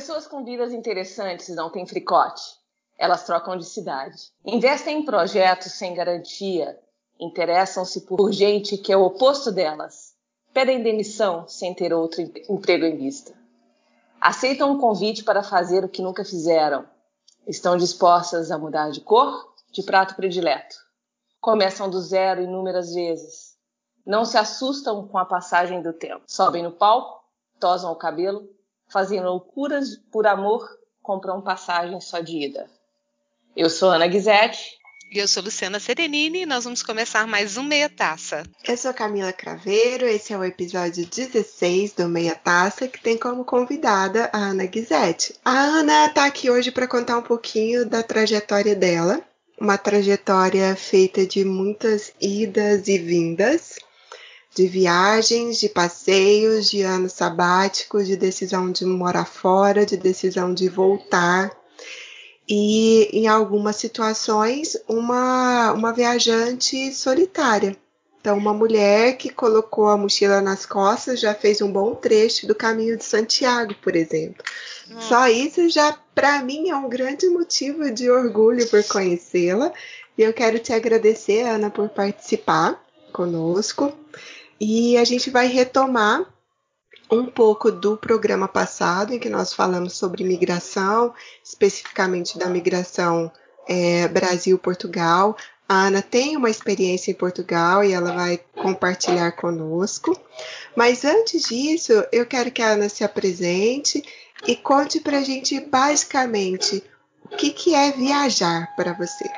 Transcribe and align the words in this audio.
Pessoas 0.00 0.26
com 0.26 0.42
vidas 0.42 0.72
interessantes 0.72 1.54
não 1.54 1.68
têm 1.68 1.84
fricote. 1.84 2.42
Elas 2.98 3.24
trocam 3.24 3.54
de 3.54 3.66
cidade. 3.66 4.32
Investem 4.46 5.00
em 5.00 5.04
projetos 5.04 5.72
sem 5.72 5.92
garantia. 5.92 6.80
Interessam-se 7.20 8.06
por 8.06 8.32
gente 8.32 8.78
que 8.78 8.94
é 8.94 8.96
o 8.96 9.02
oposto 9.02 9.52
delas. 9.52 10.14
Pedem 10.54 10.82
demissão 10.82 11.46
sem 11.46 11.74
ter 11.74 11.92
outro 11.92 12.22
emprego 12.22 12.86
em 12.86 12.96
vista. 12.96 13.34
Aceitam 14.18 14.72
um 14.72 14.80
convite 14.80 15.22
para 15.22 15.42
fazer 15.42 15.84
o 15.84 15.88
que 15.88 16.00
nunca 16.00 16.24
fizeram. 16.24 16.86
Estão 17.46 17.76
dispostas 17.76 18.50
a 18.50 18.56
mudar 18.56 18.90
de 18.92 19.02
cor, 19.02 19.52
de 19.70 19.82
prato 19.82 20.14
predileto. 20.14 20.76
Começam 21.42 21.90
do 21.90 22.00
zero 22.00 22.40
inúmeras 22.40 22.94
vezes. 22.94 23.54
Não 24.06 24.24
se 24.24 24.38
assustam 24.38 25.06
com 25.06 25.18
a 25.18 25.26
passagem 25.26 25.82
do 25.82 25.92
tempo. 25.92 26.22
Sobem 26.26 26.62
no 26.62 26.72
palco, 26.72 27.22
tosam 27.60 27.92
o 27.92 27.96
cabelo, 27.96 28.48
fazem 28.92 29.22
loucuras 29.22 29.96
por 30.10 30.26
amor, 30.26 30.68
compram 31.02 31.40
passagem 31.40 32.00
só 32.00 32.20
de 32.20 32.44
ida. 32.46 32.68
Eu 33.56 33.70
sou 33.70 33.90
Ana 33.90 34.06
Guizetti. 34.06 34.78
E 35.12 35.18
eu 35.18 35.26
sou 35.26 35.42
Luciana 35.42 35.80
Serenini 35.80 36.42
e 36.42 36.46
nós 36.46 36.62
vamos 36.62 36.84
começar 36.84 37.26
mais 37.26 37.56
um 37.56 37.64
Meia 37.64 37.88
Taça. 37.88 38.44
Eu 38.66 38.76
sou 38.76 38.94
Camila 38.94 39.32
Craveiro, 39.32 40.06
esse 40.06 40.32
é 40.32 40.38
o 40.38 40.44
episódio 40.44 41.04
16 41.04 41.94
do 41.94 42.08
Meia 42.08 42.36
Taça, 42.36 42.86
que 42.86 43.00
tem 43.00 43.18
como 43.18 43.44
convidada 43.44 44.30
a 44.32 44.38
Ana 44.38 44.66
Guizetti. 44.66 45.34
A 45.44 45.50
Ana 45.50 46.06
está 46.06 46.26
aqui 46.26 46.48
hoje 46.48 46.70
para 46.70 46.86
contar 46.86 47.18
um 47.18 47.22
pouquinho 47.22 47.84
da 47.84 48.04
trajetória 48.04 48.76
dela, 48.76 49.20
uma 49.60 49.76
trajetória 49.76 50.76
feita 50.76 51.26
de 51.26 51.44
muitas 51.44 52.12
idas 52.20 52.86
e 52.86 52.96
vindas, 52.96 53.80
de 54.54 54.66
viagens, 54.66 55.58
de 55.58 55.68
passeios, 55.68 56.68
de 56.68 56.82
anos 56.82 57.12
sabáticos, 57.12 58.06
de 58.06 58.16
decisão 58.16 58.70
de 58.70 58.84
morar 58.84 59.26
fora, 59.26 59.86
de 59.86 59.96
decisão 59.96 60.52
de 60.52 60.68
voltar 60.68 61.50
e 62.50 63.08
em 63.12 63.28
algumas 63.28 63.76
situações 63.76 64.76
uma, 64.88 65.72
uma 65.72 65.92
viajante 65.92 66.92
solitária. 66.92 67.76
Então, 68.20 68.36
uma 68.36 68.52
mulher 68.52 69.16
que 69.16 69.30
colocou 69.30 69.88
a 69.88 69.96
mochila 69.96 70.42
nas 70.42 70.66
costas 70.66 71.20
já 71.20 71.32
fez 71.32 71.62
um 71.62 71.72
bom 71.72 71.94
trecho 71.94 72.46
do 72.46 72.54
caminho 72.54 72.96
de 72.98 73.04
Santiago, 73.04 73.74
por 73.80 73.94
exemplo. 73.96 74.44
Hum. 74.90 75.00
Só 75.00 75.28
isso 75.28 75.70
já, 75.70 75.96
para 76.14 76.42
mim, 76.42 76.68
é 76.68 76.76
um 76.76 76.88
grande 76.88 77.26
motivo 77.28 77.90
de 77.90 78.10
orgulho 78.10 78.68
por 78.68 78.82
conhecê-la. 78.84 79.72
E 80.18 80.22
eu 80.22 80.34
quero 80.34 80.58
te 80.58 80.72
agradecer, 80.72 81.46
Ana, 81.46 81.70
por 81.70 81.88
participar 81.88 82.84
conosco. 83.12 83.90
E 84.60 84.98
a 84.98 85.04
gente 85.04 85.30
vai 85.30 85.46
retomar 85.46 86.26
um 87.10 87.26
pouco 87.26 87.72
do 87.72 87.96
programa 87.96 88.46
passado, 88.46 89.14
em 89.14 89.18
que 89.18 89.30
nós 89.30 89.52
falamos 89.52 89.94
sobre 89.94 90.22
migração, 90.22 91.12
especificamente 91.42 92.38
da 92.38 92.46
migração 92.46 93.32
é, 93.66 94.06
Brasil-Portugal. 94.08 95.36
A 95.68 95.86
Ana 95.86 96.02
tem 96.02 96.36
uma 96.36 96.50
experiência 96.50 97.10
em 97.10 97.14
Portugal 97.14 97.82
e 97.82 97.92
ela 97.92 98.12
vai 98.12 98.38
compartilhar 98.54 99.32
conosco. 99.32 100.18
Mas 100.76 101.04
antes 101.04 101.44
disso, 101.44 101.92
eu 102.12 102.26
quero 102.26 102.50
que 102.50 102.62
a 102.62 102.72
Ana 102.72 102.88
se 102.88 103.02
apresente 103.02 104.02
e 104.46 104.54
conte 104.54 105.00
para 105.00 105.18
a 105.18 105.22
gente 105.22 105.58
basicamente 105.60 106.82
o 107.24 107.36
que, 107.36 107.50
que 107.50 107.74
é 107.74 107.92
viajar 107.92 108.74
para 108.76 108.92
você. 108.92 109.28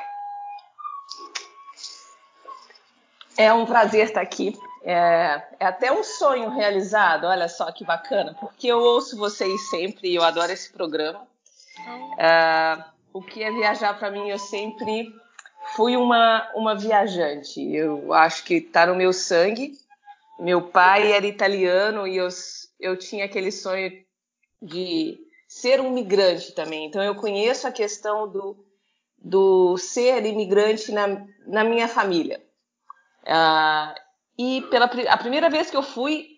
É 3.35 3.51
um 3.51 3.65
prazer 3.65 4.07
estar 4.07 4.21
aqui 4.21 4.55
é, 4.83 5.41
é, 5.59 5.65
até 5.65 5.91
um 5.91 6.03
sonho 6.03 6.49
realizado, 6.49 7.25
olha 7.25 7.47
só 7.47 7.71
que 7.71 7.85
bacana, 7.85 8.35
porque 8.39 8.67
eu 8.67 8.79
ouço 8.79 9.17
vocês 9.17 9.69
sempre 9.69 10.09
e 10.09 10.15
eu 10.15 10.23
adoro 10.23 10.51
esse 10.51 10.71
programa. 10.71 11.25
É, 12.17 12.83
o 13.13 13.21
que 13.21 13.41
é 13.41 13.51
viajar 13.51 13.97
para 13.97 14.11
mim, 14.11 14.29
eu 14.29 14.37
sempre 14.37 15.09
fui 15.75 15.95
uma, 15.95 16.51
uma 16.53 16.75
viajante. 16.75 17.61
Eu 17.73 18.11
acho 18.13 18.43
que 18.43 18.55
está 18.55 18.85
no 18.85 18.95
meu 18.95 19.13
sangue. 19.13 19.71
Meu 20.37 20.61
pai 20.61 21.13
era 21.13 21.25
italiano 21.25 22.05
e 22.05 22.17
eu, 22.17 22.27
eu 22.79 22.97
tinha 22.97 23.23
aquele 23.23 23.51
sonho 23.51 24.03
de 24.61 25.17
ser 25.47 25.79
um 25.79 25.91
migrante 25.91 26.51
também. 26.53 26.85
Então 26.87 27.01
eu 27.01 27.15
conheço 27.15 27.67
a 27.67 27.71
questão 27.71 28.27
do, 28.27 28.65
do 29.17 29.77
ser 29.77 30.25
imigrante 30.25 30.91
na, 30.91 31.25
na 31.47 31.63
minha 31.63 31.87
família. 31.87 32.43
Uh, 33.23 33.93
e 34.37 34.61
pela 34.69 34.85
a 34.85 35.17
primeira 35.17 35.49
vez 35.49 35.69
que 35.69 35.77
eu 35.77 35.83
fui, 35.83 36.37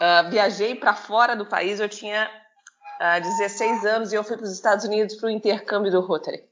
uh, 0.00 0.30
viajei 0.30 0.74
para 0.74 0.94
fora 0.94 1.34
do 1.34 1.46
país, 1.46 1.80
eu 1.80 1.88
tinha 1.88 2.30
uh, 3.00 3.04
ah, 3.04 3.18
16 3.18 3.84
anos 3.84 4.12
e 4.12 4.16
eu 4.16 4.24
fui 4.24 4.36
para 4.36 4.44
os 4.44 4.52
Estados 4.52 4.84
Unidos 4.84 5.16
para 5.16 5.26
o 5.26 5.30
intercâmbio 5.30 5.90
do 5.90 6.00
Rotary. 6.00 6.44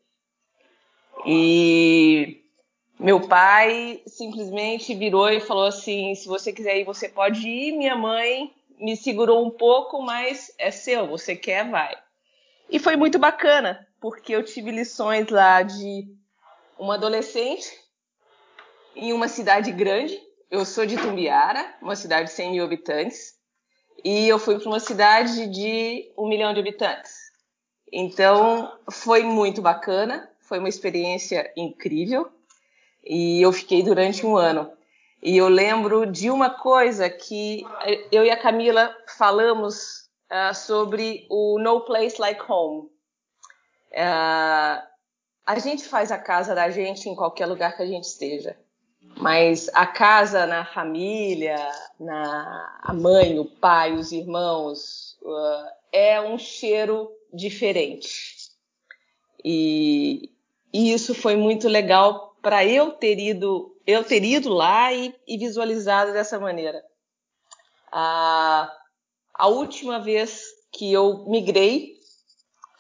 E 1.25 2.43
meu 2.99 3.21
pai 3.21 4.03
simplesmente 4.07 4.95
virou 4.95 5.31
e 5.31 5.41
falou 5.41 5.67
assim: 5.67 6.15
se 6.15 6.27
você 6.27 6.53
quiser 6.53 6.79
ir, 6.79 6.85
você 6.85 7.09
pode 7.09 7.49
ir. 7.49 7.73
Minha 7.73 7.97
mãe 7.97 8.53
me 8.79 8.97
segurou 8.97 9.45
um 9.45 9.51
pouco, 9.51 10.03
mas 10.03 10.53
é 10.59 10.71
seu, 10.71 11.07
você 11.07 11.37
quer, 11.37 11.69
vai. 11.69 11.97
E 12.69 12.79
foi 12.79 12.97
muito 12.97 13.19
bacana, 13.19 13.87
porque 14.01 14.35
eu 14.35 14.45
tive 14.45 14.71
lições 14.71 15.29
lá 15.29 15.63
de 15.63 16.09
uma 16.79 16.95
adolescente 16.95 17.69
em 18.97 19.13
uma 19.13 19.29
cidade 19.29 19.71
grande, 19.73 20.19
eu 20.51 20.65
sou 20.65 20.85
de 20.85 20.97
Tumbiara, 20.97 21.75
uma 21.81 21.95
cidade 21.95 22.29
de 22.29 22.35
100 22.35 22.51
mil 22.51 22.65
habitantes, 22.65 23.35
e 24.05 24.29
eu 24.29 24.39
fui 24.39 24.59
para 24.59 24.69
uma 24.69 24.81
cidade 24.81 25.47
de 25.47 26.13
um 26.19 26.29
milhão 26.29 26.53
de 26.53 26.61
habitantes. 26.61 27.15
Então, 27.93 28.77
foi 28.91 29.23
muito 29.23 29.63
bacana, 29.63 30.29
foi 30.41 30.59
uma 30.59 30.69
experiência 30.69 31.53
incrível, 31.57 32.29
e 33.05 33.41
eu 33.41 33.53
fiquei 33.53 33.83
durante 33.83 34.27
um 34.27 34.37
ano. 34.37 34.73
E 35.23 35.37
eu 35.37 35.49
lembro 35.49 36.05
de 36.05 36.31
uma 36.31 36.51
coisa 36.51 37.09
que 37.09 37.63
eu 38.11 38.25
e 38.25 38.31
a 38.31 38.41
Camila 38.41 38.95
falamos 39.19 40.09
uh, 40.31 40.55
sobre 40.55 41.27
o 41.31 41.59
No 41.61 41.83
Place 41.83 42.21
Like 42.21 42.41
Home. 42.51 42.89
Uh, 43.93 44.83
a 45.47 45.59
gente 45.59 45.85
faz 45.85 46.11
a 46.11 46.19
casa 46.19 46.55
da 46.55 46.71
gente 46.71 47.09
em 47.09 47.15
qualquer 47.15 47.47
lugar 47.47 47.77
que 47.77 47.83
a 47.83 47.87
gente 47.87 48.05
esteja. 48.05 48.57
Mas 49.21 49.69
a 49.75 49.87
casa 49.87 50.47
na 50.47 50.65
família, 50.65 51.59
na 51.99 52.81
a 52.83 52.93
mãe, 52.93 53.39
o 53.39 53.45
pai, 53.45 53.95
os 53.95 54.13
irmãos, 54.13 55.19
uh, 55.23 55.71
é 55.93 56.21
um 56.21 56.39
cheiro 56.39 57.11
diferente. 57.33 58.51
E, 59.45 60.31
e, 60.73 60.93
isso 60.93 61.15
foi 61.15 61.37
muito 61.37 61.69
legal 61.69 62.37
para 62.43 62.65
eu 62.65 62.93
ter 62.93 63.19
ido, 63.19 63.77
eu 63.87 64.05
ter 64.05 64.25
ido 64.25 64.49
lá 64.49 64.93
e, 64.93 65.15
e 65.27 65.37
visualizado 65.37 66.13
dessa 66.13 66.39
maneira. 66.39 66.83
A, 67.93 68.73
a 69.35 69.47
última 69.49 69.99
vez 69.99 70.43
que 70.73 70.93
eu 70.93 71.25
migrei 71.27 71.99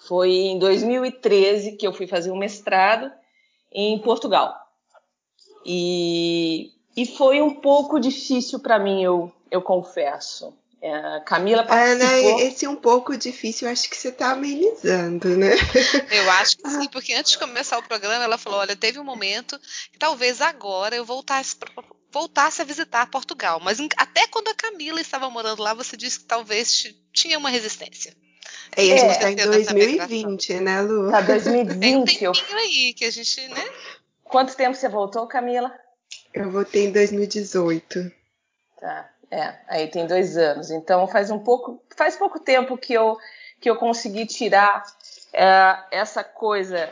foi 0.06 0.30
em 0.30 0.58
2013 0.58 1.76
que 1.76 1.86
eu 1.86 1.92
fui 1.92 2.06
fazer 2.06 2.30
um 2.30 2.38
mestrado 2.38 3.12
em 3.72 3.98
Portugal. 3.98 4.54
E, 5.64 6.72
e 6.96 7.06
foi 7.06 7.40
um 7.40 7.54
pouco 7.54 8.00
difícil 8.00 8.58
para 8.60 8.78
mim, 8.78 9.02
eu, 9.02 9.32
eu 9.50 9.62
confesso. 9.62 10.54
É, 10.82 11.20
Camila 11.26 11.62
participou. 11.62 12.06
Ana, 12.06 12.42
esse 12.42 12.66
um 12.66 12.76
pouco 12.76 13.14
difícil, 13.16 13.68
eu 13.68 13.72
acho 13.72 13.88
que 13.90 13.96
você 13.96 14.08
está 14.08 14.30
amenizando, 14.30 15.36
né? 15.36 15.50
Eu 16.10 16.30
acho 16.32 16.56
que 16.56 16.70
sim, 16.70 16.88
porque 16.88 17.12
antes 17.12 17.32
de 17.32 17.38
começar 17.38 17.78
o 17.78 17.82
programa, 17.82 18.24
ela 18.24 18.38
falou: 18.38 18.60
olha, 18.60 18.74
teve 18.74 18.98
um 18.98 19.04
momento 19.04 19.60
que 19.92 19.98
talvez 19.98 20.40
agora 20.40 20.96
eu 20.96 21.04
voltasse, 21.04 21.54
voltasse 22.10 22.62
a 22.62 22.64
visitar 22.64 23.10
Portugal. 23.10 23.60
Mas 23.62 23.78
até 23.98 24.26
quando 24.28 24.48
a 24.48 24.54
Camila 24.54 25.02
estava 25.02 25.28
morando 25.28 25.62
lá, 25.62 25.74
você 25.74 25.98
disse 25.98 26.20
que 26.20 26.24
talvez 26.24 26.94
tinha 27.12 27.36
uma 27.36 27.50
resistência. 27.50 28.16
E 28.76 28.92
a 28.92 28.96
gente 28.96 29.10
está 29.10 29.28
é, 29.28 29.32
em 29.32 29.36
2020, 29.36 30.54
né, 30.60 30.80
Lu? 30.80 31.10
Tá 31.10 31.20
2020. 31.20 31.80
Tem 31.80 31.96
um 31.96 32.04
tempinho 32.04 32.56
aí 32.56 32.94
que 32.94 33.04
a 33.04 33.10
gente, 33.10 33.48
né? 33.48 33.64
Quanto 34.30 34.56
tempo 34.56 34.76
você 34.76 34.88
voltou, 34.88 35.26
Camila? 35.26 35.72
Eu 36.32 36.50
voltei 36.50 36.86
em 36.86 36.92
2018. 36.92 38.12
Tá, 38.80 39.10
é, 39.30 39.54
aí 39.68 39.88
tem 39.88 40.06
dois 40.06 40.36
anos. 40.36 40.70
Então 40.70 41.06
faz 41.08 41.30
um 41.30 41.38
pouco, 41.38 41.82
faz 41.96 42.16
pouco 42.16 42.38
tempo 42.38 42.78
que 42.78 42.92
eu 42.92 43.18
que 43.60 43.68
eu 43.68 43.76
consegui 43.76 44.24
tirar 44.24 44.82
é, 45.34 45.76
essa 45.90 46.24
coisa 46.24 46.90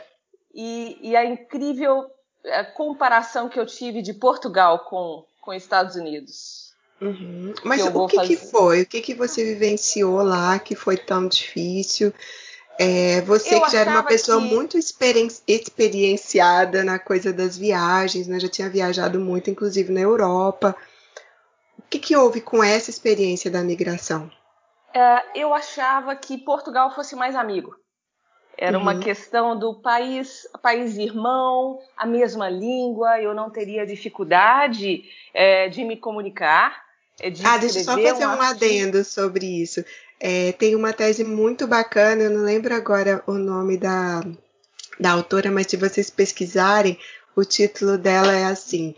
e, 0.53 0.99
e, 1.01 1.15
a 1.15 1.25
incrível 1.25 2.05
é, 2.43 2.63
comparação 2.63 3.49
que 3.49 3.59
eu 3.59 3.65
tive 3.65 4.03
de 4.03 4.13
Portugal 4.13 4.79
com 4.79 5.25
com 5.41 5.53
Estados 5.53 5.95
Unidos. 5.95 6.73
Uhum. 7.01 7.53
Mas 7.63 7.81
que 7.81 7.87
o 7.89 8.07
que, 8.07 8.19
que, 8.27 8.35
foi? 8.35 8.81
O 8.81 8.85
que, 8.85 9.01
que 9.01 9.13
você 9.15 9.43
vivenciou 9.45 10.21
lá 10.21 10.59
que 10.59 10.75
foi 10.75 10.97
tão 10.97 11.27
difícil? 11.27 12.13
É, 12.81 13.19
você 13.21 13.55
eu 13.55 13.61
que 13.61 13.71
já 13.71 13.81
era 13.81 13.91
uma 13.91 14.03
pessoa 14.03 14.41
que... 14.41 14.47
muito 14.47 14.77
experienciada 14.77 16.83
na 16.83 16.97
coisa 16.97 17.33
das 17.33 17.57
viagens, 17.57 18.27
né? 18.27 18.39
Já 18.39 18.47
tinha 18.47 18.69
viajado 18.69 19.19
muito, 19.19 19.49
inclusive 19.49 19.91
na 19.91 19.99
Europa. 19.99 20.73
O 21.77 21.81
que, 21.89 21.99
que 21.99 22.15
houve 22.15 22.39
com 22.39 22.63
essa 22.63 22.89
experiência 22.89 23.51
da 23.51 23.61
migração? 23.61 24.31
é, 24.93 25.23
eu 25.35 25.53
achava 25.53 26.15
que 26.15 26.37
Portugal 26.37 26.93
fosse 26.93 27.15
mais 27.15 27.35
amigo. 27.35 27.75
Era 28.57 28.77
uhum. 28.77 28.83
uma 28.83 28.99
questão 28.99 29.57
do 29.57 29.75
país, 29.75 30.45
país 30.61 30.97
irmão, 30.97 31.79
a 31.95 32.05
mesma 32.05 32.49
língua, 32.49 33.21
eu 33.21 33.33
não 33.33 33.49
teria 33.49 33.85
dificuldade 33.85 35.03
é, 35.33 35.69
de 35.69 35.83
me 35.85 35.95
comunicar. 35.95 36.83
É, 37.21 37.29
de 37.29 37.45
ah, 37.45 37.57
deixa 37.57 37.79
eu 37.79 37.83
só 37.83 37.97
fazer 37.97 38.25
um, 38.25 38.35
um 38.35 38.41
adendo 38.41 39.03
sobre 39.05 39.45
isso. 39.45 39.83
É, 40.19 40.51
tem 40.53 40.75
uma 40.75 40.91
tese 40.91 41.23
muito 41.23 41.65
bacana, 41.67 42.23
eu 42.23 42.29
não 42.29 42.43
lembro 42.43 42.73
agora 42.73 43.23
o 43.25 43.33
nome 43.33 43.77
da, 43.77 44.21
da 44.99 45.11
autora, 45.11 45.49
mas 45.49 45.67
se 45.67 45.77
vocês 45.77 46.09
pesquisarem, 46.09 46.99
o 47.35 47.45
título 47.45 47.97
dela 47.97 48.33
é 48.33 48.45
assim: 48.45 48.95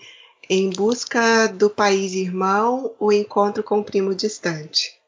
Em 0.49 0.69
busca 0.71 1.47
do 1.47 1.69
país 1.69 2.13
irmão, 2.13 2.95
o 2.99 3.11
encontro 3.11 3.63
com 3.63 3.79
o 3.79 3.83
primo 3.83 4.15
distante. 4.15 4.99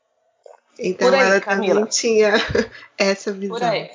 Então 0.77 1.13
aí, 1.13 1.19
ela 1.19 1.41
Camila. 1.41 1.75
também 1.75 1.89
tinha 1.89 2.33
essa 2.97 3.31
visão. 3.31 3.57
Por 3.57 3.63
aí 3.63 3.89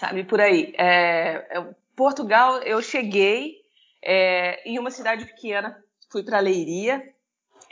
sabe? 0.00 0.24
Por 0.24 0.40
aí. 0.40 0.72
É, 0.78 1.46
é, 1.50 1.66
Portugal, 1.94 2.62
eu 2.62 2.80
cheguei 2.80 3.58
é, 4.02 4.66
em 4.68 4.78
uma 4.78 4.90
cidade 4.90 5.26
pequena, 5.26 5.78
fui 6.08 6.22
para 6.22 6.40
Leiria, 6.40 7.06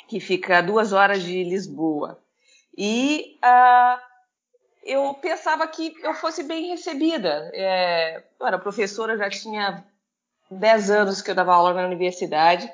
que 0.06 0.21
fica 0.21 0.59
a 0.59 0.62
duas 0.62 0.93
horas 0.93 1.23
de 1.23 1.43
Lisboa. 1.43 2.23
E 2.81 3.37
uh, 3.45 4.01
eu 4.85 5.13
pensava 5.15 5.67
que 5.67 5.93
eu 6.01 6.15
fosse 6.15 6.45
bem 6.45 6.69
recebida. 6.69 7.51
É, 7.53 8.23
eu 8.39 8.47
era 8.47 8.57
professora, 8.57 9.19
já 9.19 9.29
tinha 9.29 9.85
10 10.49 10.91
anos 10.93 11.21
que 11.21 11.29
eu 11.29 11.35
dava 11.35 11.53
aula 11.53 11.75
na 11.75 11.85
universidade. 11.85 12.73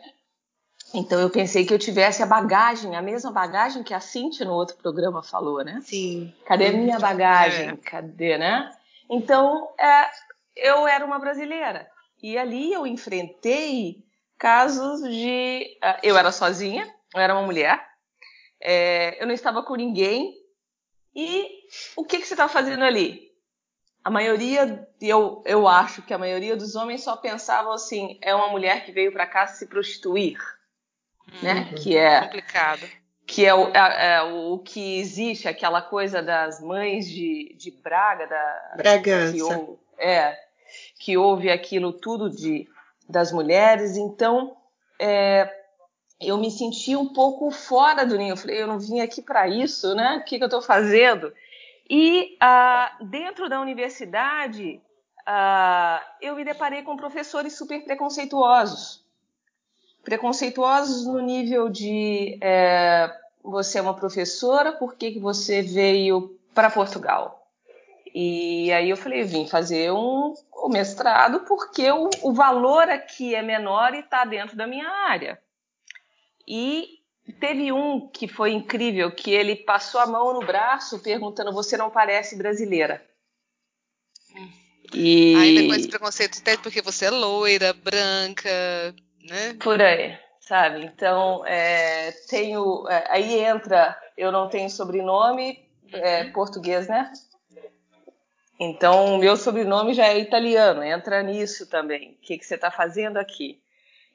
Então 0.92 1.18
eu 1.18 1.30
pensei 1.30 1.64
que 1.64 1.72
eu 1.72 1.78
tivesse 1.78 2.22
a 2.22 2.26
bagagem, 2.26 2.94
a 2.94 3.00
mesma 3.00 3.32
bagagem 3.32 3.82
que 3.82 3.94
a 3.94 3.98
Cintia 3.98 4.44
no 4.44 4.52
outro 4.52 4.76
programa 4.76 5.22
falou, 5.22 5.64
né? 5.64 5.80
Sim. 5.82 6.34
Cadê 6.44 6.66
a 6.66 6.72
minha 6.72 6.98
bagagem? 6.98 7.70
É. 7.70 7.76
Cadê, 7.76 8.36
né? 8.36 8.70
Então, 9.08 9.70
é, 9.80 10.06
eu 10.54 10.86
era 10.86 11.02
uma 11.02 11.18
brasileira. 11.18 11.88
E 12.22 12.36
ali 12.36 12.74
eu 12.74 12.86
enfrentei 12.86 14.04
casos 14.38 15.00
de. 15.02 15.78
Uh, 15.82 15.98
eu 16.02 16.16
era 16.18 16.30
sozinha, 16.30 16.86
eu 17.14 17.20
era 17.20 17.34
uma 17.34 17.46
mulher, 17.46 17.83
é, 18.64 19.22
eu 19.22 19.26
não 19.26 19.34
estava 19.34 19.62
com 19.62 19.74
ninguém. 19.74 20.34
E 21.14 21.48
o 21.96 22.04
que, 22.04 22.18
que 22.18 22.26
você 22.26 22.34
está 22.34 22.48
fazendo 22.48 22.82
ali? 22.82 23.32
A 24.02 24.10
maioria, 24.10 24.88
eu, 25.00 25.42
eu 25.46 25.68
acho 25.68 26.02
que 26.02 26.12
a 26.12 26.18
maioria 26.18 26.56
dos 26.56 26.74
homens 26.74 27.04
só 27.04 27.16
pensavam 27.16 27.72
assim: 27.72 28.18
é 28.20 28.34
uma 28.34 28.48
mulher 28.48 28.84
que 28.84 28.92
veio 28.92 29.12
para 29.12 29.26
cá 29.26 29.46
se 29.46 29.66
prostituir. 29.66 30.38
Né? 31.42 31.68
Uhum. 31.70 31.74
Que 31.76 31.96
é 31.96 32.20
complicado 32.22 32.88
que 33.26 33.44
é 33.44 33.54
o, 33.54 33.68
é, 33.68 34.16
é 34.16 34.22
o, 34.22 34.58
que 34.58 34.98
existe, 34.98 35.48
aquela 35.48 35.80
coisa 35.80 36.22
das 36.22 36.60
mães 36.60 37.08
de, 37.08 37.54
de 37.58 37.70
Braga, 37.70 38.26
da, 38.26 38.74
Bragança. 38.76 39.32
Que, 39.32 39.42
ou, 39.42 39.80
é, 39.98 40.38
que 40.98 41.16
houve 41.16 41.50
aquilo 41.50 41.92
tudo 41.92 42.28
de, 42.28 42.68
das 43.08 43.32
mulheres. 43.32 43.96
Então, 43.96 44.56
é, 44.98 45.50
eu 46.20 46.38
me 46.38 46.50
senti 46.50 46.96
um 46.96 47.12
pouco 47.12 47.50
fora 47.50 48.04
do 48.04 48.16
ninho. 48.16 48.32
Eu 48.32 48.36
falei, 48.36 48.62
eu 48.62 48.66
não 48.66 48.78
vim 48.78 49.00
aqui 49.00 49.22
para 49.22 49.48
isso, 49.48 49.94
né? 49.94 50.18
O 50.18 50.24
que, 50.24 50.38
que 50.38 50.44
eu 50.44 50.48
estou 50.48 50.62
fazendo? 50.62 51.32
E 51.88 52.36
ah, 52.40 52.96
dentro 53.00 53.48
da 53.48 53.60
universidade, 53.60 54.80
ah, 55.26 56.02
eu 56.20 56.36
me 56.36 56.44
deparei 56.44 56.82
com 56.82 56.96
professores 56.96 57.56
super 57.56 57.84
preconceituosos 57.84 59.04
preconceituosos 60.04 61.06
no 61.06 61.20
nível 61.20 61.68
de 61.68 62.38
é, 62.40 63.10
você 63.42 63.78
é 63.78 63.82
uma 63.82 63.94
professora, 63.94 64.72
por 64.72 64.94
que, 64.94 65.12
que 65.12 65.18
você 65.18 65.62
veio 65.62 66.38
para 66.54 66.70
Portugal? 66.70 67.40
E 68.14 68.70
aí 68.72 68.90
eu 68.90 68.96
falei, 68.96 69.24
vim 69.24 69.48
fazer 69.48 69.90
um, 69.90 70.34
um 70.62 70.68
mestrado 70.68 71.40
porque 71.40 71.90
o, 71.90 72.10
o, 72.22 72.32
valor 72.32 72.88
aqui 72.88 73.34
é 73.34 73.42
menor 73.42 73.92
e 73.94 74.00
está 74.00 74.24
dentro 74.24 74.56
da 74.56 74.68
minha 74.68 74.88
área. 74.88 75.40
E 76.46 77.00
teve 77.40 77.72
um 77.72 78.08
que 78.08 78.28
foi 78.28 78.52
incrível, 78.52 79.10
que 79.10 79.30
ele 79.30 79.56
passou 79.56 80.00
a 80.00 80.06
mão 80.06 80.34
no 80.34 80.46
braço 80.46 80.98
perguntando, 81.00 81.52
você 81.52 81.76
não 81.76 81.90
parece 81.90 82.36
brasileira. 82.36 83.04
E... 84.92 85.34
Aí 85.36 85.54
depois 85.62 85.86
preconceito 85.86 86.38
até 86.40 86.56
porque 86.56 86.82
você 86.82 87.06
é 87.06 87.10
loira, 87.10 87.72
branca, 87.72 88.94
né? 89.28 89.54
Por 89.62 89.80
aí, 89.80 90.16
sabe? 90.40 90.84
Então, 90.84 91.44
é, 91.46 92.12
tenho. 92.28 92.86
É, 92.88 93.04
aí 93.08 93.40
entra, 93.40 93.98
eu 94.16 94.30
não 94.30 94.48
tenho 94.48 94.68
sobrenome 94.68 95.58
é, 95.92 96.24
uhum. 96.24 96.32
português, 96.32 96.86
né? 96.86 97.10
Então, 98.60 99.18
meu 99.18 99.36
sobrenome 99.36 99.94
já 99.94 100.06
é 100.06 100.18
italiano, 100.18 100.82
entra 100.82 101.22
nisso 101.22 101.66
também. 101.66 102.12
O 102.12 102.26
que, 102.26 102.38
que 102.38 102.46
você 102.46 102.54
está 102.54 102.70
fazendo 102.70 103.16
aqui? 103.16 103.60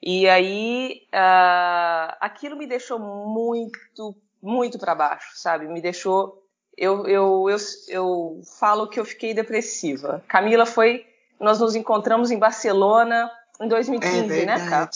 E 0.02 0.28
aí, 0.28 1.02
uh, 1.08 2.16
aquilo 2.20 2.56
me 2.56 2.66
deixou 2.66 2.98
muito, 2.98 4.16
muito 4.42 4.78
para 4.78 4.94
baixo, 4.94 5.32
sabe? 5.34 5.68
Me 5.68 5.80
deixou. 5.80 6.42
Eu, 6.76 7.06
eu, 7.06 7.50
eu, 7.50 7.58
eu 7.88 8.40
falo 8.58 8.88
que 8.88 8.98
eu 8.98 9.04
fiquei 9.04 9.34
depressiva. 9.34 10.24
Camila 10.26 10.64
foi. 10.64 11.06
Nós 11.38 11.60
nos 11.60 11.74
encontramos 11.74 12.30
em 12.30 12.38
Barcelona 12.38 13.30
em 13.60 13.68
2015, 13.68 14.40
é 14.40 14.46
né, 14.46 14.68
Cá? 14.68 14.88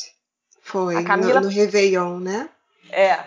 Foi, 0.60 0.96
a 0.96 1.04
Camila, 1.04 1.40
no, 1.40 1.48
no 1.48 1.52
Réveillon, 1.52 2.18
né? 2.18 2.48
É. 2.90 3.18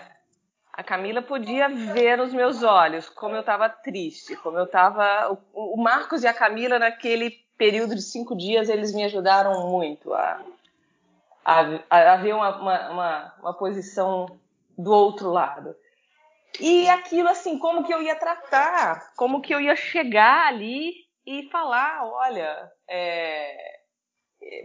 A 0.72 0.82
Camila 0.82 1.22
podia 1.22 1.68
ver 1.68 2.16
nos 2.18 2.32
meus 2.32 2.62
olhos 2.62 3.08
como 3.08 3.34
eu 3.34 3.40
estava 3.40 3.68
triste, 3.68 4.36
como 4.36 4.58
eu 4.58 4.64
estava. 4.64 5.38
O, 5.52 5.74
o, 5.74 5.76
Marcos 5.76 6.22
e 6.22 6.26
a 6.26 6.34
Camila, 6.34 6.78
naquele 6.78 7.30
período 7.56 7.94
de 7.94 8.02
cinco 8.02 8.36
dias, 8.36 8.68
eles 8.68 8.92
me 8.92 9.04
ajudaram 9.04 9.68
muito 9.68 10.12
a, 10.14 10.40
a, 11.48 12.12
a 12.12 12.16
ver 12.16 12.34
uma, 12.34 12.56
uma, 12.60 12.90
uma, 12.90 13.34
uma 13.40 13.54
posição 13.54 14.26
do 14.76 14.92
outro 14.92 15.30
lado. 15.30 15.74
E 16.60 16.88
aquilo, 16.88 17.28
assim, 17.28 17.58
como 17.58 17.84
que 17.84 17.92
eu 17.92 18.02
ia 18.02 18.16
tratar, 18.16 19.14
como 19.16 19.40
que 19.40 19.54
eu 19.54 19.60
ia 19.60 19.74
chegar 19.74 20.48
ali 20.48 20.92
e 21.26 21.48
falar: 21.50 22.04
olha, 22.04 22.70
é, 22.88 23.56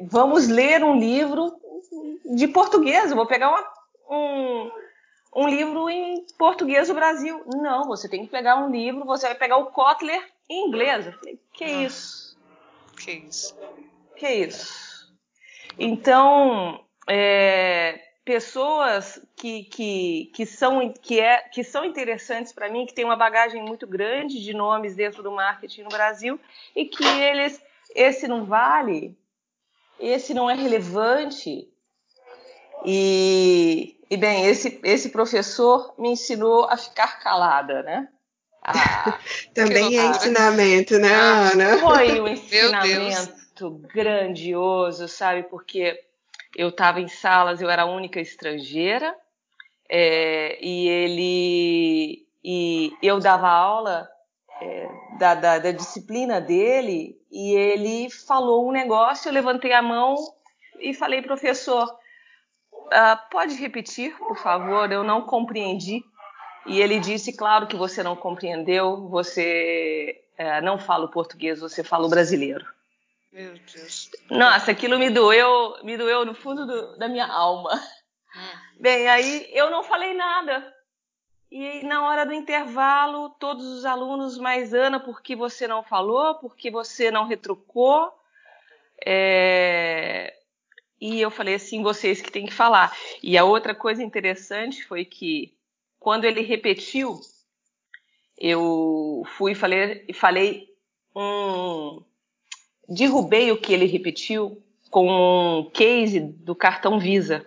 vamos 0.10 0.48
ler 0.48 0.84
um 0.84 1.00
livro 1.00 1.54
de 2.36 2.48
português, 2.50 3.12
eu 3.12 3.16
vou 3.16 3.28
pegar 3.28 3.50
uma, 3.50 3.74
um, 4.10 4.72
um 5.38 5.48
livro 5.48 5.90
em 5.90 6.26
português 6.38 6.90
do 6.90 6.94
Brasil. 6.94 7.44
Não, 7.46 7.86
você 7.86 8.10
tem 8.10 8.26
que 8.26 8.32
pegar 8.32 8.58
um 8.58 8.70
livro, 8.70 9.06
você 9.06 9.28
vai 9.28 9.36
pegar 9.36 9.58
o 9.58 9.68
Kotler 9.68 10.22
em 10.50 10.68
inglês. 10.68 11.06
Eu 11.06 11.14
falei, 11.14 11.40
que 11.54 11.64
ah, 11.64 11.84
isso? 11.84 12.38
Que 12.98 13.12
isso? 13.12 13.58
Que 14.18 14.30
isso? 14.30 14.83
Então, 15.78 16.80
é, 17.08 18.00
pessoas 18.24 19.20
que, 19.36 19.64
que, 19.66 20.32
que, 20.34 20.46
são, 20.46 20.94
que, 21.02 21.20
é, 21.20 21.38
que 21.50 21.64
são 21.64 21.84
interessantes 21.84 22.54
para 22.54 22.70
mim, 22.70 22.86
que 22.86 22.94
têm 22.94 23.06
uma 23.06 23.16
bagagem 23.16 23.62
muito 23.62 23.86
grande 23.86 24.42
de 24.42 24.54
nomes 24.54 24.96
dentro 24.96 25.22
do 25.22 25.32
marketing 25.32 25.84
no 25.84 25.90
Brasil 25.90 26.40
e 26.76 26.86
que 26.86 27.04
eles, 27.04 27.62
esse 27.96 28.28
não 28.28 28.46
vale, 28.46 29.18
esse 30.00 30.34
não 30.34 30.50
é 30.50 30.56
relevante. 30.56 31.68
E, 32.86 33.98
e 34.10 34.18
bem, 34.18 34.46
esse, 34.46 34.80
esse 34.84 35.10
professor 35.10 35.94
me 35.98 36.10
ensinou 36.10 36.66
a 36.66 36.78
ficar 36.78 37.20
calada, 37.20 37.84
né? 37.84 38.08
Ah, 38.66 39.20
Também 39.54 40.00
é 40.00 40.06
ensinamento, 40.06 40.98
né, 40.98 41.14
ah, 41.14 41.50
Ana? 41.52 41.78
Foi 41.80 42.22
um 42.22 42.28
ensinamento 42.30 43.34
grandioso, 43.70 45.08
sabe? 45.08 45.44
Porque 45.44 46.00
eu 46.56 46.70
estava 46.70 47.02
em 47.02 47.08
salas, 47.08 47.62
eu 47.62 47.70
era 47.70 47.84
a 47.84 47.88
única 47.88 48.20
estrangeira, 48.20 49.16
é, 49.90 50.58
e 50.64 50.88
ele 50.88 52.28
e 52.44 52.92
eu 53.02 53.20
dava 53.20 53.48
aula 53.48 54.10
é, 54.62 54.90
da, 55.18 55.36
da, 55.36 55.60
da, 55.60 55.72
disciplina 55.72 56.42
dele 56.42 57.18
e 57.32 57.54
ele 57.54 58.10
falou 58.10 58.68
um 58.68 58.72
negócio, 58.72 59.30
eu 59.30 59.34
levantei 59.34 59.72
a 59.72 59.82
mão 59.82 60.16
e 60.80 60.94
falei, 60.94 61.22
professor, 61.22 61.88
uh, 62.72 63.30
pode 63.32 63.56
repetir, 63.56 64.16
por 64.18 64.38
favor? 64.38 64.92
Eu 64.92 65.04
não 65.04 65.22
compreendi. 65.22 66.04
E 66.66 66.82
ele 66.82 67.00
disse, 67.00 67.36
claro 67.36 67.68
que 67.68 67.76
você 67.76 68.04
não 68.04 68.16
compreendeu, 68.16 69.08
você 69.08 70.22
uh, 70.40 70.64
não 70.64 70.78
fala 70.78 71.06
o 71.06 71.12
português, 71.12 71.60
você 71.60 71.84
fala 71.84 72.06
o 72.06 72.10
brasileiro. 72.10 72.66
Meu 73.34 73.54
Deus. 73.54 74.12
Nossa, 74.30 74.70
aquilo 74.70 75.00
me 75.00 75.10
doeu, 75.10 75.84
me 75.84 75.98
doeu 75.98 76.24
no 76.24 76.36
fundo 76.36 76.68
do, 76.68 76.98
da 77.00 77.08
minha 77.08 77.26
alma. 77.26 77.74
Hum. 77.74 78.80
Bem, 78.80 79.08
aí 79.08 79.50
eu 79.52 79.72
não 79.72 79.84
falei 79.84 80.14
nada. 80.14 80.72
E 81.52 81.84
na 81.84 82.06
hora 82.06 82.28
do 82.28 82.34
intervalo, 82.34 83.32
todos 83.40 83.66
os 83.66 83.86
alunos, 83.86 84.38
mas 84.38 84.72
Ana, 84.72 85.00
por 85.00 85.20
que 85.20 85.36
você 85.36 85.68
não 85.68 85.82
falou? 85.82 86.36
Por 86.36 86.56
que 86.56 86.70
você 86.70 87.10
não 87.10 87.26
retrucou? 87.26 88.14
É... 89.04 90.36
E 91.02 91.20
eu 91.20 91.32
falei 91.32 91.56
assim, 91.56 91.82
vocês 91.82 92.22
que 92.22 92.32
têm 92.32 92.46
que 92.46 92.54
falar. 92.54 92.96
E 93.22 93.36
a 93.36 93.44
outra 93.44 93.74
coisa 93.74 94.04
interessante 94.04 94.86
foi 94.86 95.06
que 95.06 95.58
quando 96.00 96.26
ele 96.26 96.42
repetiu, 96.42 97.20
eu 98.38 99.24
fui 99.38 99.54
e 99.54 99.56
falei, 99.56 100.06
falei 100.14 100.70
um, 101.16 102.04
derrubei 102.88 103.52
o 103.52 103.58
que 103.58 103.74
ele 103.74 103.86
repetiu 103.86 104.62
com 104.90 105.08
um 105.10 105.70
case 105.72 106.20
do 106.20 106.56
cartão 106.56 107.00
Visa. 107.00 107.46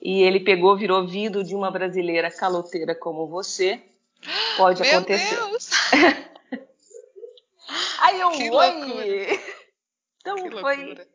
E 0.00 0.22
ele 0.22 0.40
pegou, 0.40 0.76
virou 0.76 1.06
vidro 1.06 1.42
de 1.42 1.54
uma 1.54 1.70
brasileira 1.70 2.30
caloteira 2.30 2.94
como 2.94 3.26
você. 3.26 3.82
Pode 4.56 4.80
Meu 4.82 4.90
acontecer. 4.98 5.36
Deus! 5.36 5.70
Aí 8.00 8.20
eu, 8.20 8.30
Que 8.30 8.50
oi! 8.50 8.70
loucura. 8.70 9.38
Então 10.20 10.36
Que 10.36 10.50
foi, 10.60 10.76
loucura. 10.76 11.06